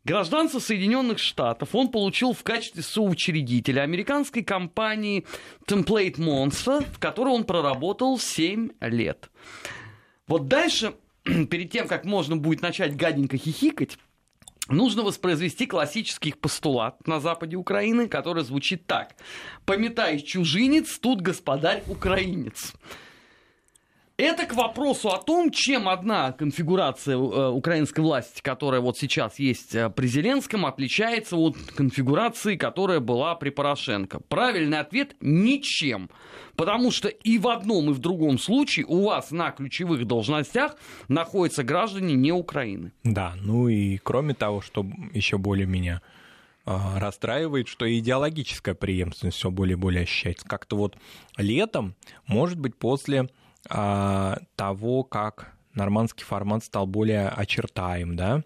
Гражданство 0.03 0.59
Соединенных 0.59 1.17
Штатов 1.17 1.73
он 1.73 1.87
получил 1.87 2.33
в 2.33 2.43
качестве 2.43 2.83
соучредителя 2.83 3.81
американской 3.81 4.43
компании 4.43 5.25
Template 5.65 6.17
Monster, 6.17 6.85
в 6.93 6.99
которой 6.99 7.29
он 7.29 7.45
проработал 7.45 8.19
7 8.19 8.69
лет. 8.81 9.31
Вот 10.27 10.47
дальше, 10.47 10.93
перед 11.23 11.71
тем, 11.71 11.87
как 11.87 12.05
можно 12.05 12.37
будет 12.37 12.61
начать 12.61 12.95
гаденько 12.95 13.35
хихикать, 13.37 13.97
Нужно 14.69 15.03
воспроизвести 15.03 15.65
классический 15.65 16.33
постулат 16.33 17.07
на 17.07 17.19
западе 17.19 17.55
Украины, 17.55 18.07
который 18.07 18.43
звучит 18.43 18.85
так. 18.85 19.15
«Пометай 19.65 20.19
чужинец, 20.19 20.99
тут 20.99 21.21
господарь 21.21 21.83
украинец». 21.87 22.73
Это 24.17 24.47
к 24.47 24.55
вопросу 24.55 25.09
о 25.09 25.21
том, 25.21 25.51
чем 25.51 25.87
одна 25.87 26.31
конфигурация 26.31 27.15
э, 27.15 27.49
украинской 27.49 27.99
власти, 27.99 28.41
которая 28.41 28.81
вот 28.81 28.97
сейчас 28.97 29.37
есть 29.37 29.75
э, 29.75 29.91
при 29.91 30.07
Зеленском, 30.07 30.65
отличается 30.65 31.35
от 31.35 31.55
конфигурации, 31.75 32.55
которая 32.55 32.99
была 32.99 33.35
при 33.35 33.51
Порошенко. 33.51 34.21
Правильный 34.27 34.79
ответ– 34.79 35.15
ничем. 35.21 36.09
Потому 36.55 36.89
что 36.89 37.09
и 37.09 37.37
в 37.37 37.47
одном, 37.47 37.91
и 37.91 37.93
в 37.93 37.99
другом 37.99 38.39
случае 38.39 38.87
у 38.87 39.03
вас 39.03 39.29
на 39.29 39.51
ключевых 39.51 40.07
должностях 40.07 40.77
находятся 41.09 41.63
граждане 41.63 42.15
не 42.15 42.31
Украины. 42.31 42.93
Да, 43.03 43.35
ну 43.39 43.67
и 43.67 43.97
кроме 43.97 44.33
того, 44.33 44.61
что 44.61 44.83
еще 45.13 45.37
более 45.37 45.67
меня 45.67 46.01
а, 46.65 46.99
расстраивает, 46.99 47.67
что 47.67 47.85
идеологическая 47.87 48.73
преемственность 48.73 49.37
все 49.37 49.51
более 49.51 49.73
и 49.73 49.79
более 49.79 50.01
ощущается. 50.01 50.47
Как-то 50.47 50.75
вот 50.75 50.97
летом, 51.37 51.93
может 52.25 52.57
быть, 52.57 52.75
после 52.75 53.29
того, 53.67 55.03
как 55.03 55.53
нормандский 55.73 56.25
формат 56.25 56.63
стал 56.63 56.87
более 56.87 57.29
очертаем, 57.29 58.15
да, 58.15 58.43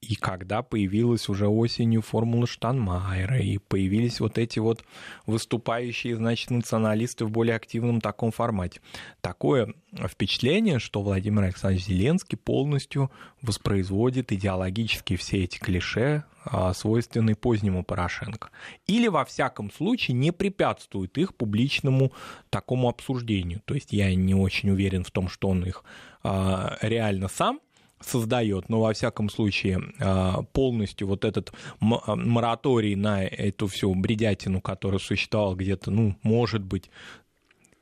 и 0.00 0.14
когда 0.14 0.62
появилась 0.62 1.28
уже 1.28 1.48
осенью 1.48 2.02
формула 2.02 2.46
Штанмайера, 2.46 3.38
и 3.38 3.58
появились 3.58 4.20
вот 4.20 4.38
эти 4.38 4.58
вот 4.58 4.84
выступающие, 5.26 6.16
значит, 6.16 6.50
националисты 6.50 7.24
в 7.24 7.30
более 7.30 7.56
активном 7.56 8.00
таком 8.00 8.30
формате. 8.30 8.80
Такое 9.20 9.74
впечатление, 10.06 10.78
что 10.78 11.02
Владимир 11.02 11.44
Александрович 11.44 11.86
Зеленский 11.86 12.36
полностью 12.36 13.10
воспроизводит 13.42 14.32
идеологически 14.32 15.16
все 15.16 15.44
эти 15.44 15.58
клише, 15.58 16.24
а, 16.44 16.72
свойственные 16.74 17.34
позднему 17.34 17.82
Порошенко. 17.82 18.50
Или, 18.86 19.08
во 19.08 19.24
всяком 19.24 19.72
случае, 19.72 20.16
не 20.16 20.30
препятствует 20.30 21.16
их 21.18 21.34
публичному 21.34 22.12
такому 22.50 22.88
обсуждению. 22.88 23.60
То 23.64 23.74
есть 23.74 23.92
я 23.92 24.14
не 24.14 24.34
очень 24.34 24.70
уверен 24.70 25.02
в 25.02 25.10
том, 25.10 25.28
что 25.28 25.48
он 25.48 25.64
их 25.64 25.82
а, 26.22 26.76
реально 26.82 27.28
сам 27.28 27.60
создает, 28.00 28.68
но 28.68 28.80
во 28.80 28.92
всяком 28.92 29.28
случае 29.28 29.80
а, 30.00 30.42
полностью 30.52 31.08
вот 31.08 31.24
этот 31.24 31.52
а, 31.80 32.16
мораторий 32.16 32.94
на 32.94 33.24
эту 33.24 33.66
всю 33.68 33.94
бредятину, 33.94 34.60
которая 34.60 34.98
существовала 34.98 35.54
где-то, 35.54 35.90
ну, 35.90 36.16
может 36.22 36.62
быть, 36.62 36.90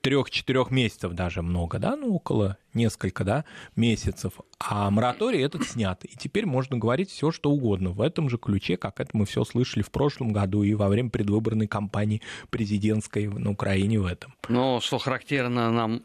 трех-четырех 0.04 0.70
месяцев 0.70 1.14
даже 1.14 1.40
много, 1.40 1.78
да, 1.78 1.96
ну, 1.96 2.14
около 2.14 2.58
несколько, 2.74 3.24
да, 3.24 3.46
месяцев, 3.74 4.34
а 4.60 4.90
мораторий 4.90 5.42
этот 5.42 5.64
снят, 5.64 6.04
и 6.04 6.14
теперь 6.14 6.44
можно 6.44 6.76
говорить 6.76 7.08
все, 7.10 7.32
что 7.32 7.50
угодно 7.50 7.90
в 7.90 8.02
этом 8.02 8.28
же 8.28 8.36
ключе, 8.36 8.76
как 8.76 9.00
это 9.00 9.10
мы 9.14 9.24
все 9.24 9.44
слышали 9.44 9.82
в 9.82 9.90
прошлом 9.90 10.32
году 10.32 10.62
и 10.62 10.74
во 10.74 10.88
время 10.88 11.08
предвыборной 11.08 11.68
кампании 11.68 12.20
президентской 12.50 13.28
на 13.28 13.50
Украине 13.50 13.98
в 13.98 14.04
этом. 14.04 14.34
Но 14.50 14.80
что 14.80 14.98
характерно 14.98 15.70
нам 15.70 16.02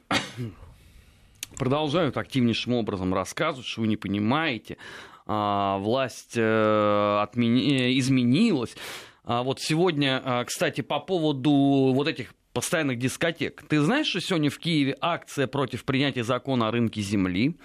продолжают 1.59 2.17
активнейшим 2.17 2.73
образом 2.73 3.13
рассказывать, 3.13 3.67
что 3.67 3.81
вы 3.81 3.87
не 3.87 3.97
понимаете, 3.97 4.77
а, 5.27 5.77
власть 5.77 6.33
э. 6.35 6.41
Э, 6.41 7.97
изменилась. 7.99 8.75
А 9.25 9.43
вот 9.43 9.59
сегодня, 9.59 10.21
а, 10.25 10.43
кстати, 10.45 10.81
по 10.81 10.99
поводу 10.99 11.51
вот 11.93 12.07
этих 12.07 12.33
постоянных 12.53 12.97
дискотек. 12.97 13.63
Ты 13.67 13.79
знаешь, 13.81 14.07
что 14.07 14.21
сегодня 14.21 14.49
в 14.49 14.57
Киеве 14.57 14.97
акция 15.01 15.45
против 15.45 15.83
принятия 15.83 16.23
закона 16.23 16.69
о 16.69 16.71
рынке 16.71 17.01
земли? 17.01 17.55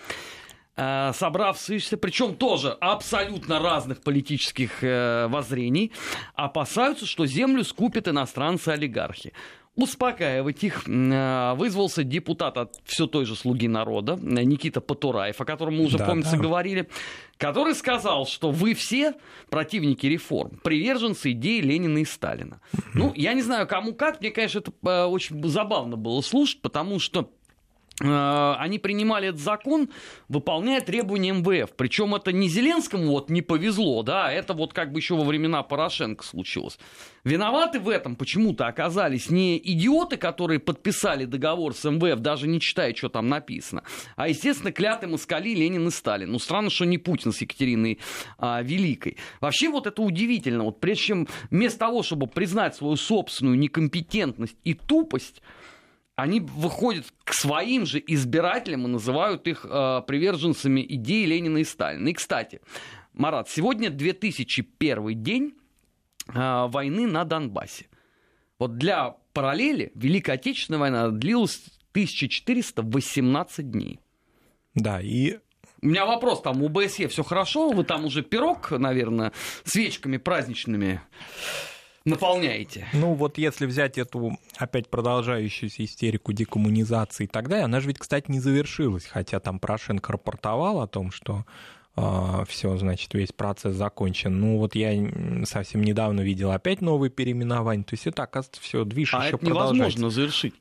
собравшиеся, 0.77 1.97
причем 1.97 2.35
тоже 2.35 2.77
абсолютно 2.81 3.61
разных 3.61 4.03
политических 4.03 4.83
э, 4.83 5.29
воззрений, 5.29 5.93
опасаются, 6.35 7.07
что 7.07 7.27
землю 7.27 7.63
скупят 7.63 8.09
иностранцы-олигархи 8.09 9.33
успокаивать 9.77 10.63
их 10.63 10.85
э, 10.87 11.55
вызвался 11.55 12.05
депутат 12.05 12.57
от 12.59 12.77
все 12.85 13.07
той 13.07 13.25
же 13.25 13.35
«Слуги 13.35 13.67
народа» 13.67 14.17
Никита 14.21 14.81
Потураев, 14.81 15.41
о 15.41 15.45
котором 15.45 15.77
мы 15.77 15.85
уже, 15.85 15.99
да, 15.99 16.07
помнится, 16.07 16.37
да. 16.37 16.43
говорили, 16.43 16.89
который 17.39 17.75
сказал, 17.75 18.27
что 18.27 18.51
вы 18.51 18.75
все 18.75 19.15
противники 19.51 20.07
реформ, 20.07 20.61
приверженцы 20.63 21.33
идеи 21.33 21.61
Ленина 21.61 21.99
и 21.99 22.05
Сталина. 22.05 22.61
Ну, 22.95 23.13
я 23.17 23.33
не 23.35 23.43
знаю, 23.43 23.67
кому 23.67 23.95
как, 23.95 24.21
мне, 24.21 24.31
конечно, 24.31 24.61
это 24.61 24.73
э, 24.83 25.05
очень 25.05 25.43
забавно 25.49 25.97
было 25.97 26.21
слушать, 26.21 26.61
потому 26.61 27.01
что 27.01 27.31
Э, 27.44 27.44
они 28.01 28.79
принимали 28.81 29.29
этот 29.29 29.41
закон, 29.41 29.89
выполняя 30.29 30.81
требования 30.81 31.33
МВФ. 31.33 31.71
Причем 31.77 32.15
это 32.15 32.33
не 32.33 32.49
Зеленскому 32.49 33.07
вот 33.07 33.31
не 33.31 33.41
повезло, 33.41 34.03
да, 34.03 34.33
это 34.33 34.53
вот 34.53 34.73
как 34.73 34.93
бы 34.93 34.99
еще 34.99 35.15
во 35.15 35.25
времена 35.25 35.63
Порошенко 35.63 36.25
случилось. 36.25 36.79
Виноваты 37.23 37.79
в 37.81 37.89
этом 37.89 38.17
почему-то 38.17 38.67
оказались 38.67 39.31
не 39.31 39.57
идиоты, 39.59 40.17
которые 40.17 40.59
подписали 40.59 41.25
договор 41.25 41.75
с 41.75 41.89
МВФ, 41.89 42.21
даже 42.21 42.49
не 42.49 42.61
читая, 42.61 42.95
что 42.95 43.09
там 43.09 43.29
написано, 43.29 43.85
а, 44.17 44.29
естественно, 44.29 44.73
клятые 44.73 45.11
москали 45.11 45.55
Ленин 45.55 45.87
и 45.89 45.91
Сталин. 45.91 46.33
Ну, 46.33 46.39
странно, 46.39 46.71
что 46.71 46.85
не 46.85 46.99
Путин 46.99 47.33
с 47.33 47.41
Екатериной 47.41 47.99
а, 48.39 48.61
Великой. 48.63 49.17
Вообще 49.41 49.69
вот 49.69 49.87
это 49.87 50.03
удивительно. 50.03 50.65
Вот 50.65 50.81
прежде 50.81 51.05
чем 51.05 51.29
вместо 51.51 51.79
того, 51.79 52.03
чтобы 52.03 52.27
признать 52.27 52.75
свою 52.75 52.97
собственную 52.97 53.59
некомпетентность 53.59 54.57
и 54.65 54.75
тупость, 54.75 55.41
они 56.17 56.41
выходят 56.41 57.07
к 57.25 57.33
своим 57.33 57.87
же 57.87 58.03
избирателям 58.07 58.87
и 58.87 58.91
называют 58.91 59.49
их 59.49 59.67
э, 59.69 60.03
приверженцами 60.07 60.85
идеи 60.89 61.25
Ленина 61.25 61.59
и 61.59 61.65
Сталина. 61.65 62.07
И, 62.09 62.13
кстати, 62.13 62.61
Марат, 63.13 63.49
сегодня 63.49 63.91
2001 63.91 65.23
день 65.23 65.55
э, 66.33 66.67
войны 66.69 67.07
на 67.07 67.25
Донбассе. 67.25 67.87
Вот 68.59 68.79
для 68.79 69.17
параллели 69.33 69.91
Великая 69.95 70.35
Отечественная 70.35 70.81
война 70.81 71.09
длилась 71.11 71.61
1418 71.91 73.71
дней. 73.71 74.01
Да, 74.75 75.01
и 75.01 75.39
у 75.83 75.87
меня 75.87 76.07
вопрос, 76.07 76.41
там 76.41 76.63
у 76.63 76.69
БСЕ 76.69 77.09
все 77.09 77.23
хорошо, 77.23 77.71
вы 77.71 77.85
там 77.85 78.05
уже 78.05 78.23
пирог, 78.23 78.71
наверное, 78.71 79.33
свечками 79.65 80.17
праздничными 80.17 81.03
наполняете. 82.05 82.87
Ну 82.93 83.15
вот 83.15 83.39
если 83.39 83.67
взять 83.67 83.99
эту 83.99 84.39
опять 84.57 84.89
продолжающуюся 84.89 85.85
истерику 85.85 86.33
декоммунизации 86.33 87.25
и 87.25 87.29
так 87.29 87.49
далее, 87.49 87.65
она 87.65 87.81
же 87.81 87.89
ведь, 87.89 87.99
кстати, 87.99 88.31
не 88.31 88.41
завершилась, 88.41 89.07
хотя 89.07 89.41
там 89.41 89.59
Порошенко 89.59 90.13
рапортовал 90.13 90.81
о 90.81 90.87
том, 90.87 91.11
что 91.11 91.45
Uh, 91.97 92.43
а, 92.43 92.45
все, 92.45 92.77
значит, 92.77 93.15
весь 93.15 93.31
процесс 93.31 93.77
закончен. 93.77 94.41
Ну, 94.41 94.59
вот 94.59 94.75
я 94.75 94.93
совсем 95.45 95.85
недавно 95.85 96.23
видел 96.23 96.51
опять 96.51 96.81
новые 96.81 97.09
переименования. 97.09 97.85
То 97.85 97.95
есть 97.95 98.09
это, 98.09 98.25
оказывается, 98.25 98.61
все 98.61 98.85
движ 98.85 99.15
а 99.15 99.25
еще 99.25 99.37
это 99.37 99.47
невозможно 99.47 100.11
завершить. 100.11 100.55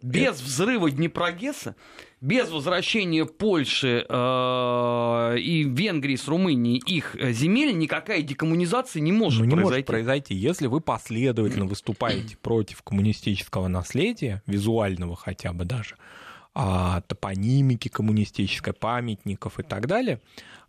Без 0.00 0.40
взрыва 0.40 0.90
Днепрогесса, 0.90 1.76
без 2.20 2.50
возвращения 2.50 3.26
Польши 3.26 4.04
э, 4.08 5.36
и 5.38 5.64
Венгрии 5.64 6.16
с 6.16 6.26
Румынией 6.28 6.82
их 6.86 7.14
земель 7.32 7.76
никакая 7.76 8.22
декоммунизация 8.22 9.00
не 9.00 9.12
может 9.12 9.40
ну, 9.40 9.44
не 9.46 9.54
произойти. 9.54 9.74
может 9.74 9.86
произойти. 9.86 10.34
Если 10.34 10.66
вы 10.66 10.80
последовательно 10.80 11.64
выступаете 11.66 12.36
против 12.38 12.82
коммунистического 12.82 13.68
наследия, 13.68 14.42
визуального 14.46 15.14
хотя 15.14 15.52
бы 15.52 15.64
даже, 15.64 15.96
а, 16.54 17.02
топонимики 17.02 17.88
коммунистической, 17.88 18.72
памятников 18.72 19.60
и 19.60 19.62
так 19.62 19.86
далее, 19.86 20.20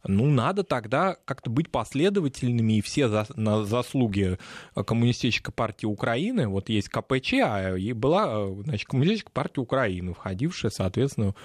ну, 0.05 0.25
надо 0.27 0.63
тогда 0.63 1.17
как-то 1.25 1.49
быть 1.49 1.69
последовательными, 1.69 2.73
и 2.73 2.81
все 2.81 3.09
за, 3.09 3.27
на 3.35 3.65
заслуги 3.65 4.37
Коммунистической 4.75 5.53
партии 5.53 5.85
Украины, 5.85 6.47
вот 6.47 6.69
есть 6.69 6.89
КПЧ, 6.89 7.33
а 7.43 7.75
и 7.75 7.93
была, 7.93 8.47
значит, 8.63 8.87
Коммунистическая 8.87 9.31
партия 9.31 9.61
Украины, 9.61 10.13
входившая, 10.13 10.71
соответственно, 10.71 11.35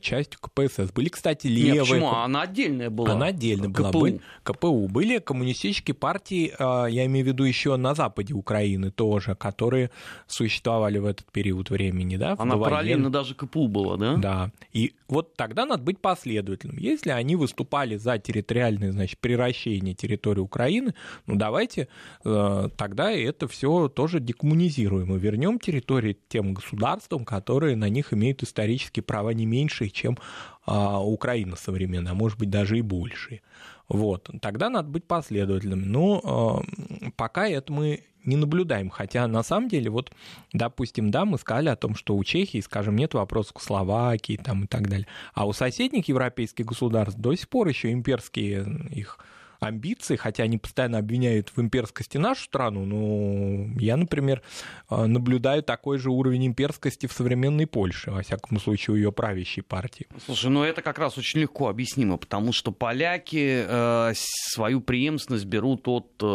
частью 0.00 0.40
КПСС. 0.40 0.92
Были, 0.92 1.08
кстати, 1.08 1.46
левые... 1.46 1.72
Нет, 1.74 1.80
почему? 1.82 2.12
Она 2.12 2.42
отдельная 2.42 2.90
была. 2.90 3.12
Она 3.12 3.26
отдельно 3.26 3.68
была. 3.68 3.90
КПУ. 3.90 4.00
Были, 4.00 4.20
КПУ. 4.42 4.88
Были 4.88 5.18
коммунистические 5.18 5.94
партии, 5.94 6.52
а, 6.58 6.86
я 6.86 7.06
имею 7.06 7.24
в 7.24 7.28
виду 7.28 7.44
еще 7.44 7.76
на 7.76 7.94
западе 7.94 8.34
Украины 8.34 8.90
тоже, 8.90 9.34
которые 9.34 9.90
существовали 10.26 10.98
в 10.98 11.06
этот 11.06 11.30
период 11.30 11.70
времени. 11.70 12.16
Да, 12.16 12.34
Она 12.38 12.56
параллельно 12.56 13.10
даже 13.10 13.34
КПУ 13.34 13.68
была, 13.68 13.96
да? 13.96 14.16
Да. 14.16 14.50
И 14.72 14.94
вот 15.08 15.36
тогда 15.36 15.66
надо 15.66 15.82
быть 15.82 16.00
последовательным. 16.00 16.76
Если 16.78 17.10
они 17.10 17.36
выступали 17.36 17.96
за 17.96 18.18
территориальное, 18.18 18.92
значит, 18.92 19.18
приращение 19.18 19.94
территории 19.94 20.40
Украины, 20.40 20.94
ну 21.26 21.36
давайте 21.36 21.88
э, 22.24 22.68
тогда 22.76 23.12
это 23.12 23.46
все 23.48 23.88
тоже 23.88 24.20
декоммунизируем 24.20 25.14
и 25.14 25.18
вернем 25.18 25.58
территории 25.58 26.16
тем 26.28 26.54
государствам, 26.54 27.24
которые 27.24 27.76
на 27.76 27.88
них 27.88 28.12
имеют 28.12 28.42
исторические 28.42 29.02
права 29.02 29.30
не 29.30 29.43
меньшие, 29.46 29.90
чем 29.90 30.18
а, 30.66 31.02
Украина 31.02 31.56
современная, 31.56 32.12
а 32.12 32.14
может 32.14 32.38
быть 32.38 32.50
даже 32.50 32.78
и 32.78 32.82
большие. 32.82 33.42
Вот. 33.88 34.30
Тогда 34.40 34.70
надо 34.70 34.88
быть 34.88 35.04
последовательным. 35.04 35.90
Но 35.90 36.20
а, 36.24 37.10
пока 37.16 37.48
это 37.48 37.72
мы 37.72 38.04
не 38.24 38.36
наблюдаем. 38.36 38.90
Хотя 38.90 39.26
на 39.26 39.42
самом 39.42 39.68
деле, 39.68 39.90
вот, 39.90 40.10
допустим, 40.52 41.10
да, 41.10 41.24
мы 41.24 41.38
сказали 41.38 41.68
о 41.68 41.76
том, 41.76 41.94
что 41.94 42.16
у 42.16 42.24
Чехии, 42.24 42.60
скажем, 42.60 42.96
нет 42.96 43.14
вопросов 43.14 43.54
к 43.54 43.60
Словакии 43.60 44.40
там, 44.42 44.64
и 44.64 44.66
так 44.66 44.88
далее. 44.88 45.06
А 45.34 45.46
у 45.46 45.52
соседних 45.52 46.08
европейских 46.08 46.64
государств 46.64 47.18
до 47.18 47.34
сих 47.34 47.48
пор 47.48 47.68
еще 47.68 47.92
имперские 47.92 48.66
их 48.90 49.18
амбиции, 49.66 50.16
хотя 50.16 50.44
они 50.44 50.58
постоянно 50.58 50.98
обвиняют 50.98 51.52
в 51.54 51.60
имперскости 51.60 52.18
нашу 52.18 52.44
страну, 52.44 52.84
но 52.84 53.80
я, 53.80 53.96
например, 53.96 54.42
э, 54.90 55.06
наблюдаю 55.06 55.62
такой 55.62 55.98
же 55.98 56.10
уровень 56.10 56.46
имперскости 56.46 57.06
в 57.06 57.12
современной 57.12 57.66
Польше, 57.66 58.10
во 58.10 58.22
всяком 58.22 58.60
случае, 58.60 58.94
у 58.94 58.96
ее 58.96 59.12
правящей 59.12 59.62
партии. 59.62 60.06
Слушай, 60.24 60.50
ну 60.50 60.62
это 60.62 60.82
как 60.82 60.98
раз 60.98 61.18
очень 61.18 61.40
легко 61.40 61.68
объяснимо, 61.68 62.16
потому 62.16 62.52
что 62.52 62.72
поляки 62.72 63.64
э, 63.66 64.12
свою 64.14 64.80
преемственность 64.80 65.46
берут 65.46 65.86
от, 65.88 66.12
э, 66.20 66.26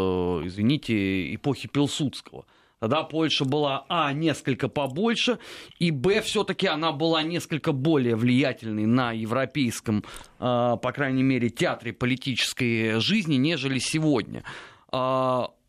извините, 0.45 1.33
эпохи 1.35 1.67
Пилсудского– 1.67 2.45
Тогда 2.79 3.03
Польша 3.03 3.43
была, 3.43 3.85
а, 3.89 4.13
несколько 4.13 4.69
побольше, 4.69 5.37
и, 5.79 5.91
б, 5.91 6.21
все-таки 6.21 6.65
она 6.67 6.93
была 6.93 7.23
несколько 7.23 7.73
более 7.73 8.15
влиятельной 8.15 8.85
на 8.85 9.11
европейском, 9.11 10.05
а, 10.39 10.77
по 10.77 10.91
крайней 10.93 11.23
мере, 11.23 11.49
театре 11.49 11.91
политической 11.91 12.99
жизни, 13.01 13.35
нежели 13.35 13.79
сегодня. 13.79 14.43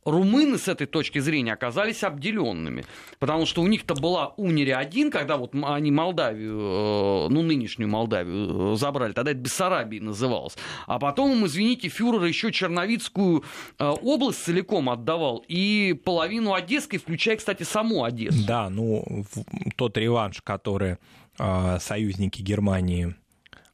Румыны 0.05 0.57
с 0.57 0.67
этой 0.67 0.87
точки 0.87 1.19
зрения 1.19 1.53
оказались 1.53 2.03
обделенными, 2.05 2.85
потому 3.19 3.45
что 3.45 3.61
у 3.61 3.67
них-то 3.67 3.95
была 3.95 4.29
Унирия-1, 4.39 5.11
когда 5.11 5.37
вот 5.37 5.55
они 5.55 5.91
Молдавию, 5.91 6.59
э, 6.59 7.29
ну, 7.29 7.43
нынешнюю 7.43 7.91
Молдавию 7.91 8.73
э, 8.73 8.77
забрали, 8.77 9.13
тогда 9.13 9.33
это 9.33 9.41
Бессарабией 9.41 10.03
называлось. 10.03 10.57
А 10.87 10.99
потом 10.99 11.33
им, 11.33 11.47
извините, 11.47 11.89
фюрер 11.89 12.25
еще 12.25 12.51
Черновицкую 12.51 13.45
э, 13.79 13.85
область 13.85 14.43
целиком 14.43 14.89
отдавал 14.89 15.45
и 15.49 15.93
половину 16.05 16.55
Одесской, 16.55 16.99
включая, 16.99 17.37
кстати, 17.37 17.65
саму 17.65 18.05
Одессу. 18.05 18.47
Да, 18.47 18.71
ну, 18.71 19.25
тот 19.77 19.99
реванш, 19.99 20.41
который 20.43 20.97
союзники 21.79 22.43
Германии 22.43 23.15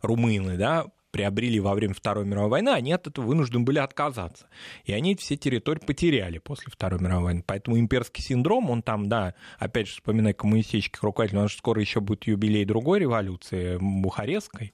румыны, 0.00 0.56
да, 0.56 0.86
приобрели 1.10 1.60
во 1.60 1.74
время 1.74 1.94
Второй 1.94 2.26
мировой 2.26 2.50
войны, 2.50 2.70
они 2.70 2.92
от 2.92 3.06
этого 3.06 3.24
вынуждены 3.24 3.64
были 3.64 3.78
отказаться. 3.78 4.46
И 4.84 4.92
они 4.92 5.16
все 5.16 5.36
территории 5.36 5.80
потеряли 5.80 6.38
после 6.38 6.70
Второй 6.70 7.00
мировой 7.00 7.24
войны. 7.24 7.44
Поэтому 7.46 7.78
имперский 7.78 8.22
синдром, 8.22 8.70
он 8.70 8.82
там, 8.82 9.08
да, 9.08 9.34
опять 9.58 9.88
же, 9.88 9.94
вспоминая 9.94 10.34
коммунистических 10.34 11.02
руководителей, 11.02 11.40
у 11.40 11.42
нас 11.42 11.52
скоро 11.52 11.80
еще 11.80 12.00
будет 12.00 12.26
юбилей 12.26 12.64
другой 12.64 13.00
революции, 13.00 13.78
Бухарестской, 13.80 14.72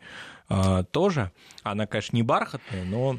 а, 0.49 0.83
тоже. 0.85 1.33
Она, 1.62 1.87
конечно, 1.87 2.17
не 2.17 2.23
бархатная, 2.23 2.85
но 2.85 3.18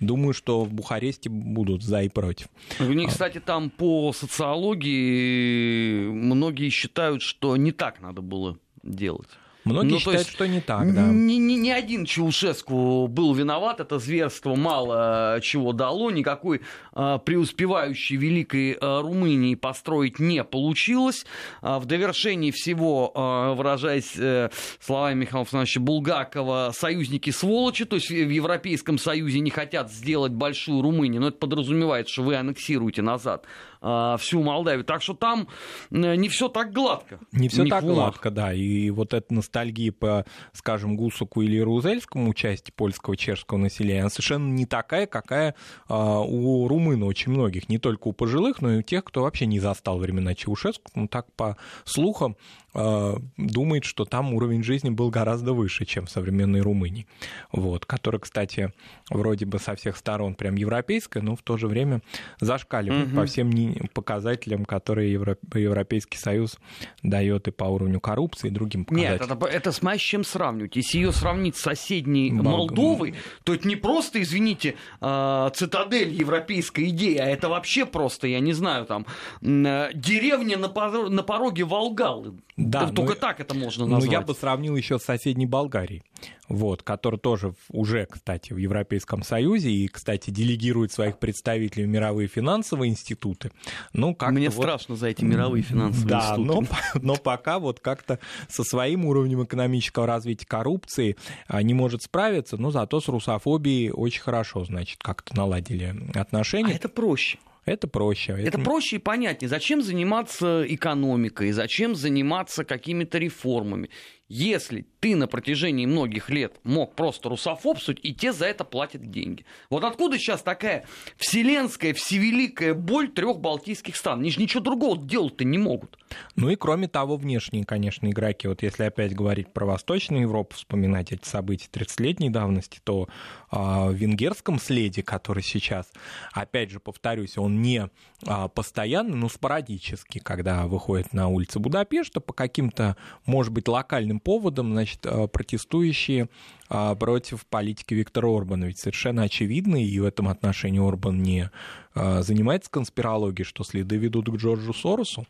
Думаю, 0.00 0.32
что 0.32 0.64
в 0.64 0.72
Бухаресте 0.72 1.28
будут 1.28 1.82
за 1.82 2.02
и 2.02 2.08
против. 2.08 2.48
У 2.78 2.84
них, 2.84 3.10
кстати, 3.10 3.38
там 3.38 3.68
по 3.68 4.14
социологии 4.14 6.08
многие 6.08 6.70
считают, 6.70 7.20
что 7.20 7.54
не 7.58 7.70
так 7.70 8.00
надо 8.00 8.22
было 8.22 8.58
делать. 8.82 9.28
Многие 9.64 9.92
ну, 9.92 9.98
считают, 9.98 10.20
есть, 10.20 10.30
что 10.30 10.46
не 10.46 10.60
так, 10.60 10.94
да. 10.94 11.02
Ни, 11.02 11.34
ни, 11.34 11.54
ни 11.54 11.70
один 11.70 12.06
Чаушеску 12.06 13.06
был 13.08 13.34
виноват, 13.34 13.80
это 13.80 13.98
зверство 13.98 14.54
мало 14.54 15.38
чего 15.42 15.72
дало, 15.72 16.10
никакой 16.10 16.62
а, 16.92 17.18
преуспевающей 17.18 18.16
великой 18.16 18.78
а, 18.80 19.02
Румынии 19.02 19.54
построить 19.54 20.18
не 20.18 20.42
получилось. 20.44 21.26
А, 21.60 21.78
в 21.78 21.84
довершении 21.84 22.50
всего, 22.50 23.12
а, 23.14 23.54
выражаясь 23.54 24.14
а, 24.18 24.50
словами 24.80 25.20
Михаила 25.20 25.42
Александровича 25.42 25.80
Булгакова, 25.80 26.72
союзники 26.74 27.30
сволочи, 27.30 27.84
то 27.84 27.96
есть 27.96 28.08
в 28.08 28.30
Европейском 28.30 28.98
Союзе 28.98 29.40
не 29.40 29.50
хотят 29.50 29.92
сделать 29.92 30.32
большую 30.32 30.82
Румынию, 30.82 31.20
но 31.20 31.28
это 31.28 31.36
подразумевает, 31.36 32.08
что 32.08 32.22
вы 32.22 32.36
аннексируете 32.36 33.02
назад 33.02 33.44
а, 33.82 34.16
всю 34.18 34.42
Молдавию. 34.42 34.84
Так 34.84 35.02
что 35.02 35.14
там 35.14 35.48
э, 35.90 36.14
не 36.14 36.28
все 36.28 36.48
так 36.48 36.72
гладко. 36.72 37.18
Не 37.32 37.48
все 37.48 37.64
так 37.64 37.84
гладко, 37.84 38.30
да. 38.30 38.52
И 38.52 38.90
вот 38.90 39.14
эта 39.14 39.32
ностальгия 39.32 39.92
по, 39.92 40.26
скажем, 40.52 40.96
Гусуку 40.96 41.42
или 41.42 41.58
Рузельскому 41.58 42.34
части 42.34 42.70
польского 42.70 43.16
чешского 43.16 43.58
населения, 43.58 44.00
она 44.00 44.10
совершенно 44.10 44.52
не 44.52 44.66
такая, 44.66 45.06
какая 45.06 45.54
а, 45.88 46.20
у 46.20 46.68
румын 46.68 47.02
очень 47.02 47.32
многих. 47.32 47.68
Не 47.68 47.78
только 47.78 48.08
у 48.08 48.12
пожилых, 48.12 48.60
но 48.60 48.74
и 48.74 48.78
у 48.78 48.82
тех, 48.82 49.04
кто 49.04 49.22
вообще 49.22 49.46
не 49.46 49.60
застал 49.60 49.98
времена 49.98 50.34
Чаушеску. 50.34 50.90
Ну, 50.94 51.08
так, 51.08 51.32
по 51.32 51.56
слухам, 51.84 52.36
думает, 52.72 53.84
что 53.84 54.04
там 54.04 54.34
уровень 54.34 54.62
жизни 54.62 54.90
был 54.90 55.10
гораздо 55.10 55.52
выше, 55.52 55.84
чем 55.84 56.06
в 56.06 56.10
современной 56.10 56.60
Румынии. 56.60 57.06
Вот, 57.52 57.86
которая, 57.86 58.20
кстати, 58.20 58.72
вроде 59.10 59.46
бы 59.46 59.58
со 59.58 59.74
всех 59.74 59.96
сторон 59.96 60.34
прям 60.34 60.54
европейская, 60.54 61.20
но 61.20 61.36
в 61.36 61.42
то 61.42 61.56
же 61.56 61.66
время 61.66 62.00
зашкаливает 62.40 63.08
угу. 63.08 63.16
по 63.16 63.26
всем 63.26 63.50
показателям, 63.92 64.64
которые 64.64 65.12
Европейский 65.12 66.18
Союз 66.18 66.58
дает 67.02 67.48
и 67.48 67.50
по 67.50 67.64
уровню 67.64 68.00
коррупции, 68.00 68.48
и 68.48 68.50
другим 68.50 68.84
показателям. 68.84 69.28
Нет, 69.28 69.30
это, 69.30 69.46
это 69.46 69.72
с 69.72 70.00
чем 70.00 70.24
сравнивать. 70.24 70.76
Если 70.76 70.98
ее 70.98 71.12
сравнить 71.12 71.56
с 71.56 71.60
соседней 71.60 72.30
Бол... 72.30 72.68
Молдовой, 72.68 73.14
то 73.44 73.54
это 73.54 73.66
не 73.66 73.76
просто, 73.76 74.22
извините, 74.22 74.76
а, 75.00 75.50
цитадель 75.50 76.12
европейской 76.12 76.88
идеи, 76.90 77.16
а 77.16 77.26
это 77.26 77.48
вообще 77.48 77.86
просто, 77.86 78.26
я 78.26 78.40
не 78.40 78.52
знаю, 78.52 78.86
там, 78.86 79.06
деревня 79.40 80.58
на 80.58 81.22
пороге 81.22 81.64
Волгалы. 81.64 82.34
Да, 82.68 82.88
только 82.90 83.14
ну, 83.14 83.20
так 83.20 83.40
это 83.40 83.54
можно 83.54 83.86
назвать. 83.86 84.06
Ну, 84.06 84.12
я 84.12 84.20
бы 84.20 84.34
сравнил 84.34 84.76
еще 84.76 84.98
с 84.98 85.02
соседней 85.02 85.46
Болгарией, 85.46 86.02
вот, 86.48 86.82
которая 86.82 87.18
тоже 87.18 87.54
уже, 87.70 88.06
кстати, 88.06 88.52
в 88.52 88.58
Европейском 88.58 89.22
Союзе 89.22 89.70
и, 89.70 89.88
кстати, 89.88 90.30
делегирует 90.30 90.92
своих 90.92 91.18
представителей 91.18 91.84
в 91.84 91.88
мировые 91.88 92.28
финансовые 92.28 92.90
институты. 92.90 93.50
Ну, 93.92 94.14
как 94.14 94.32
Мне 94.32 94.50
вот... 94.50 94.62
страшно 94.62 94.96
за 94.96 95.08
эти 95.08 95.24
мировые 95.24 95.62
финансовые 95.62 96.08
да, 96.08 96.34
институты. 96.36 96.68
Но, 96.94 97.00
но 97.00 97.16
пока 97.16 97.58
вот 97.58 97.80
как-то 97.80 98.18
со 98.48 98.62
своим 98.62 99.06
уровнем 99.06 99.44
экономического 99.44 100.06
развития 100.06 100.46
коррупции 100.46 101.16
а, 101.46 101.62
не 101.62 101.74
может 101.74 102.02
справиться, 102.02 102.56
но 102.56 102.70
зато 102.70 103.00
с 103.00 103.08
русофобией 103.08 103.90
очень 103.90 104.22
хорошо, 104.22 104.64
значит, 104.64 104.98
как-то 105.02 105.36
наладили 105.36 105.94
отношения. 106.14 106.72
А 106.72 106.76
это 106.76 106.88
проще. 106.88 107.38
Это 107.64 107.86
проще. 107.88 108.32
Это, 108.32 108.42
это 108.42 108.58
проще 108.58 108.96
и 108.96 108.98
понятнее. 108.98 109.48
Зачем 109.48 109.82
заниматься 109.82 110.64
экономикой, 110.66 111.52
зачем 111.52 111.94
заниматься 111.94 112.64
какими-то 112.64 113.18
реформами? 113.18 113.90
Если 114.30 114.86
ты 115.00 115.16
на 115.16 115.26
протяжении 115.26 115.86
многих 115.86 116.30
лет 116.30 116.60
мог 116.62 116.94
просто 116.94 117.28
русофобствовать, 117.28 117.98
и 118.04 118.14
те 118.14 118.32
за 118.32 118.46
это 118.46 118.64
платят 118.64 119.10
деньги. 119.10 119.44
Вот 119.70 119.82
откуда 119.82 120.18
сейчас 120.18 120.42
такая 120.42 120.84
вселенская, 121.16 121.94
всевеликая 121.94 122.74
боль 122.74 123.08
трех 123.08 123.40
балтийских 123.40 123.96
стран? 123.96 124.20
Они 124.20 124.30
же 124.30 124.40
ничего 124.40 124.62
другого 124.62 124.96
делать-то 124.96 125.44
не 125.44 125.58
могут. 125.58 125.98
Ну 126.36 126.48
и 126.48 126.54
кроме 126.54 126.86
того, 126.86 127.16
внешние, 127.16 127.64
конечно, 127.64 128.08
игроки. 128.08 128.46
Вот 128.46 128.62
если 128.62 128.84
опять 128.84 129.14
говорить 129.14 129.52
про 129.52 129.66
Восточную 129.66 130.22
Европу, 130.22 130.54
вспоминать 130.54 131.10
эти 131.10 131.26
события 131.26 131.68
30-летней 131.72 132.30
давности, 132.30 132.80
то 132.84 133.08
э, 133.50 133.56
в 133.56 133.92
венгерском 133.92 134.60
следе, 134.60 135.02
который 135.02 135.42
сейчас, 135.42 135.90
опять 136.32 136.70
же, 136.70 136.78
повторюсь, 136.78 137.36
он 137.36 137.62
не 137.62 137.88
э, 138.26 138.48
постоянный, 138.54 139.16
но 139.16 139.28
спорадически, 139.28 140.20
когда 140.20 140.68
выходит 140.68 141.12
на 141.12 141.26
улицы 141.26 141.58
Будапешта 141.58 142.20
по 142.20 142.32
каким-то, 142.32 142.96
может 143.26 143.52
быть, 143.52 143.66
локальным 143.66 144.19
поводом, 144.20 144.72
значит, 144.72 145.04
э, 145.04 145.26
протестующие 145.28 146.28
э, 146.68 146.96
против 146.98 147.46
политики 147.46 147.94
Виктора 147.94 148.28
Орбана. 148.28 148.66
Ведь 148.66 148.78
совершенно 148.78 149.22
очевидно, 149.22 149.82
и 149.82 149.98
в 149.98 150.04
этом 150.04 150.28
отношении 150.28 150.86
Орбан 150.86 151.22
не 151.22 151.50
э, 151.94 152.22
занимается 152.22 152.70
конспирологией, 152.70 153.44
что 153.44 153.64
следы 153.64 153.96
ведут 153.96 154.28
к 154.28 154.36
Джорджу 154.36 154.72
Соросу, 154.72 155.26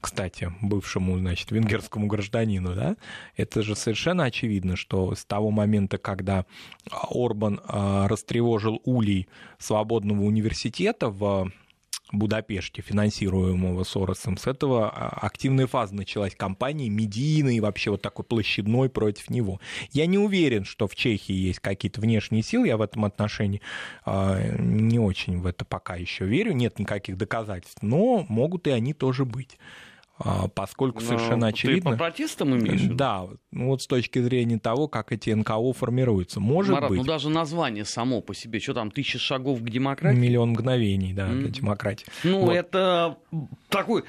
кстати, 0.00 0.52
бывшему, 0.60 1.18
значит, 1.18 1.50
венгерскому 1.50 2.06
гражданину, 2.06 2.74
да, 2.74 2.96
это 3.36 3.62
же 3.62 3.74
совершенно 3.74 4.24
очевидно, 4.24 4.76
что 4.76 5.14
с 5.14 5.24
того 5.24 5.50
момента, 5.50 5.98
когда 5.98 6.46
Орбан 7.10 7.60
растревожил 7.66 8.80
улей 8.84 9.28
свободного 9.58 10.22
университета 10.22 11.08
в 11.08 11.50
Будапеште, 12.18 12.82
финансируемого 12.82 13.84
Соросом, 13.84 14.36
с 14.36 14.46
этого 14.46 14.90
а, 14.90 15.08
активная 15.26 15.66
фаза 15.66 15.94
началась 15.94 16.34
кампании 16.34 16.88
медийной, 16.88 17.60
вообще 17.60 17.90
вот 17.90 18.02
такой 18.02 18.24
площадной 18.24 18.88
против 18.88 19.30
него. 19.30 19.60
Я 19.92 20.06
не 20.06 20.18
уверен, 20.18 20.64
что 20.64 20.86
в 20.86 20.94
Чехии 20.94 21.34
есть 21.34 21.60
какие-то 21.60 22.00
внешние 22.00 22.42
силы, 22.42 22.68
я 22.68 22.76
в 22.76 22.82
этом 22.82 23.04
отношении 23.04 23.60
э, 24.06 24.56
не 24.58 24.98
очень 24.98 25.40
в 25.40 25.46
это 25.46 25.64
пока 25.64 25.96
еще 25.96 26.24
верю, 26.24 26.52
нет 26.52 26.78
никаких 26.78 27.16
доказательств, 27.16 27.82
но 27.82 28.24
могут 28.28 28.66
и 28.66 28.70
они 28.70 28.94
тоже 28.94 29.24
быть. 29.24 29.58
А, 30.16 30.46
поскольку 30.48 31.00
Но 31.00 31.06
совершенно 31.06 31.48
очевидно... 31.48 31.90
Ты 31.90 31.96
по 31.96 32.04
протестам 32.04 32.56
имеешь? 32.56 32.82
Да, 32.82 33.26
ну 33.50 33.68
вот 33.68 33.82
с 33.82 33.86
точки 33.86 34.20
зрения 34.20 34.58
того, 34.58 34.86
как 34.86 35.10
эти 35.10 35.30
НКО 35.30 35.72
формируются. 35.72 36.38
Может 36.38 36.72
Марат, 36.72 36.90
быть... 36.90 36.98
ну 36.98 37.04
даже 37.04 37.30
название 37.30 37.84
само 37.84 38.20
по 38.20 38.34
себе, 38.34 38.60
что 38.60 38.74
там, 38.74 38.92
тысяча 38.92 39.18
шагов 39.18 39.60
к 39.60 39.68
демократии? 39.68 40.16
Миллион 40.16 40.50
мгновений, 40.50 41.12
да, 41.12 41.28
mm. 41.28 41.40
для 41.40 41.48
демократии. 41.50 42.06
Ну, 42.22 42.42
вот. 42.42 42.52
это 42.52 43.18
такой 43.68 44.04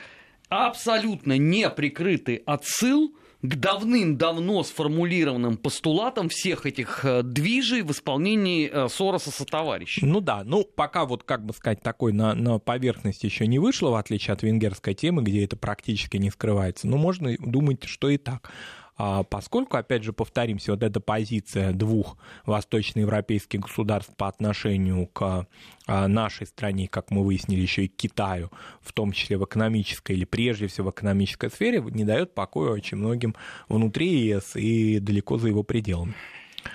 абсолютно 0.49 1.39
неприкрытый 1.39 2.35
отсыл 2.45 3.15
к 3.47 3.55
давным-давно 3.55 4.63
сформулированным 4.63 5.57
постулатам 5.57 6.29
всех 6.29 6.65
этих 6.65 7.03
э, 7.03 7.23
движей 7.23 7.81
в 7.81 7.91
исполнении 7.91 8.69
э, 8.71 8.87
Сороса 8.89 9.31
со 9.31 9.45
товарищем. 9.45 10.09
Ну 10.09 10.21
да, 10.21 10.43
ну 10.43 10.63
пока 10.63 11.05
вот, 11.05 11.23
как 11.23 11.45
бы 11.45 11.53
сказать, 11.53 11.81
такой 11.81 12.13
на, 12.13 12.33
на 12.33 12.59
поверхности 12.59 13.25
еще 13.25 13.47
не 13.47 13.59
вышло, 13.59 13.89
в 13.89 13.95
отличие 13.95 14.33
от 14.33 14.43
венгерской 14.43 14.93
темы, 14.93 15.23
где 15.23 15.43
это 15.43 15.57
практически 15.57 16.17
не 16.17 16.29
скрывается. 16.29 16.87
Но 16.87 16.97
можно 16.97 17.35
думать, 17.39 17.83
что 17.83 18.09
и 18.09 18.17
так. 18.17 18.51
А 18.97 19.23
поскольку, 19.23 19.77
опять 19.77 20.03
же, 20.03 20.13
повторимся, 20.13 20.71
вот 20.71 20.81
эта 20.81 20.99
позиция 21.01 21.73
двух 21.73 22.17
восточноевропейских 22.45 23.59
государств 23.59 24.15
по 24.15 24.27
отношению 24.27 25.07
к 25.07 25.47
а, 25.87 26.07
нашей 26.07 26.47
стране, 26.47 26.87
как 26.87 27.11
мы 27.11 27.25
выяснили, 27.25 27.59
еще 27.59 27.85
и 27.85 27.87
к 27.89 27.95
Китаю, 27.95 28.51
в 28.81 28.93
том 28.93 29.11
числе 29.11 29.37
в 29.37 29.43
экономической 29.43 30.13
или 30.13 30.23
прежде 30.23 30.67
всего 30.67 30.91
в 30.91 30.93
экономической 30.93 31.49
сфере, 31.49 31.81
не 31.81 32.05
дает 32.05 32.33
покоя 32.33 32.71
очень 32.71 32.97
многим 32.97 33.35
внутри 33.67 34.07
ЕС 34.07 34.55
и 34.55 34.99
далеко 34.99 35.37
за 35.37 35.49
его 35.49 35.63
пределами. 35.63 36.13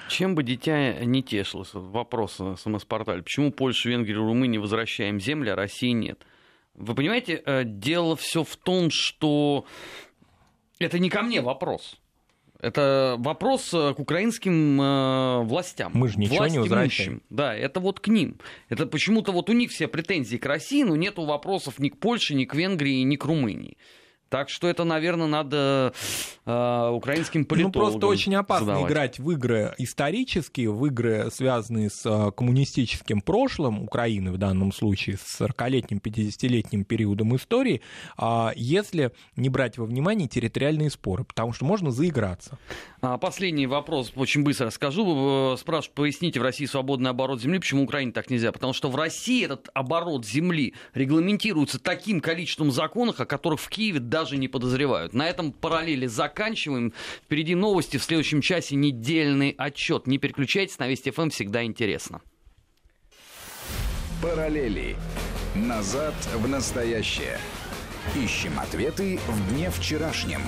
Чем 0.08 0.34
бы 0.34 0.42
дитя 0.42 1.04
не 1.04 1.22
тешилось? 1.22 1.70
Вопрос 1.72 2.38
СМС-портале. 2.56 3.22
Почему 3.22 3.50
Польша, 3.50 3.88
Венгрия, 3.88 4.16
Румыния 4.16 4.60
возвращаем 4.60 5.18
земли, 5.20 5.50
а 5.50 5.56
России 5.56 5.90
нет? 5.90 6.24
Вы 6.74 6.94
понимаете, 6.94 7.42
э, 7.44 7.64
дело 7.64 8.14
все 8.16 8.44
в 8.44 8.56
том, 8.56 8.90
что 8.90 9.64
это 10.78 10.98
не 10.98 11.10
ко 11.10 11.22
мне 11.22 11.40
вопрос. 11.40 12.00
Это 12.60 13.16
вопрос 13.18 13.72
э, 13.72 13.94
к 13.94 13.98
украинским 13.98 14.80
э, 14.80 15.42
властям. 15.44 15.92
Мы 15.94 16.08
же 16.08 16.18
ничего 16.18 16.36
Власть 16.36 16.52
не 16.52 16.58
возвращаем. 16.58 17.22
Да, 17.30 17.54
это 17.54 17.80
вот 17.80 18.00
к 18.00 18.08
ним. 18.08 18.38
Это 18.68 18.86
почему-то 18.86 19.32
вот 19.32 19.48
у 19.48 19.54
них 19.54 19.70
все 19.70 19.88
претензии 19.88 20.36
к 20.36 20.44
России, 20.44 20.82
но 20.82 20.94
нету 20.94 21.24
вопросов 21.24 21.78
ни 21.78 21.88
к 21.88 21.96
Польше, 21.96 22.34
ни 22.34 22.44
к 22.44 22.54
Венгрии, 22.54 23.02
ни 23.02 23.16
к 23.16 23.24
Румынии. 23.24 23.78
Так 24.30 24.48
что 24.48 24.68
это, 24.68 24.84
наверное, 24.84 25.26
надо 25.26 25.92
э, 26.46 26.90
украинским 26.92 27.44
политологам 27.44 27.82
Ну, 27.82 27.90
просто 27.90 28.06
очень 28.06 28.34
опасно 28.36 28.66
задавать. 28.66 28.90
играть 28.90 29.18
в 29.18 29.28
игры 29.32 29.74
исторические, 29.76 30.70
в 30.70 30.86
игры, 30.86 31.30
связанные 31.32 31.90
с 31.90 32.06
э, 32.06 32.30
коммунистическим 32.30 33.22
прошлым 33.22 33.82
Украины, 33.82 34.30
в 34.30 34.38
данном 34.38 34.72
случае, 34.72 35.18
с 35.18 35.40
40-летним, 35.40 35.98
50-летним 35.98 36.84
периодом 36.84 37.34
истории, 37.34 37.82
э, 38.16 38.48
если 38.54 39.10
не 39.34 39.48
брать 39.48 39.78
во 39.78 39.84
внимание 39.84 40.28
территориальные 40.28 40.90
споры, 40.90 41.24
потому 41.24 41.52
что 41.52 41.64
можно 41.64 41.90
заиграться. 41.90 42.56
А, 43.02 43.18
последний 43.18 43.66
вопрос, 43.66 44.12
очень 44.14 44.44
быстро 44.44 44.70
скажу. 44.70 45.56
Спрашиваю, 45.58 45.94
поясните, 45.96 46.38
в 46.38 46.44
России 46.44 46.66
свободный 46.66 47.10
оборот 47.10 47.40
земли, 47.40 47.58
почему 47.58 47.82
Украине 47.82 48.12
так 48.12 48.30
нельзя? 48.30 48.52
Потому 48.52 48.74
что 48.74 48.90
в 48.90 48.94
России 48.94 49.44
этот 49.44 49.70
оборот 49.74 50.24
земли 50.24 50.74
регламентируется 50.94 51.80
таким 51.80 52.20
количеством 52.20 52.70
законов, 52.70 53.18
о 53.18 53.26
которых 53.26 53.58
в 53.58 53.68
Киеве 53.68 53.98
даже 53.98 54.19
даже 54.20 54.36
не 54.36 54.48
подозревают. 54.48 55.14
На 55.14 55.28
этом 55.28 55.50
параллели 55.50 56.06
заканчиваем. 56.06 56.92
Впереди 57.24 57.54
новости. 57.54 57.96
В 57.96 58.02
следующем 58.02 58.42
часе 58.42 58.76
недельный 58.76 59.54
отчет. 59.56 60.06
Не 60.06 60.18
переключайтесь, 60.18 60.78
на 60.78 60.88
Вести 60.88 61.10
ФМ 61.10 61.30
всегда 61.30 61.64
интересно. 61.64 62.20
Параллели. 64.22 64.96
Назад 65.54 66.14
в 66.34 66.46
настоящее. 66.46 67.38
Ищем 68.14 68.58
ответы 68.60 69.18
в 69.26 69.54
дне 69.54 69.70
вчерашнем. 69.70 70.42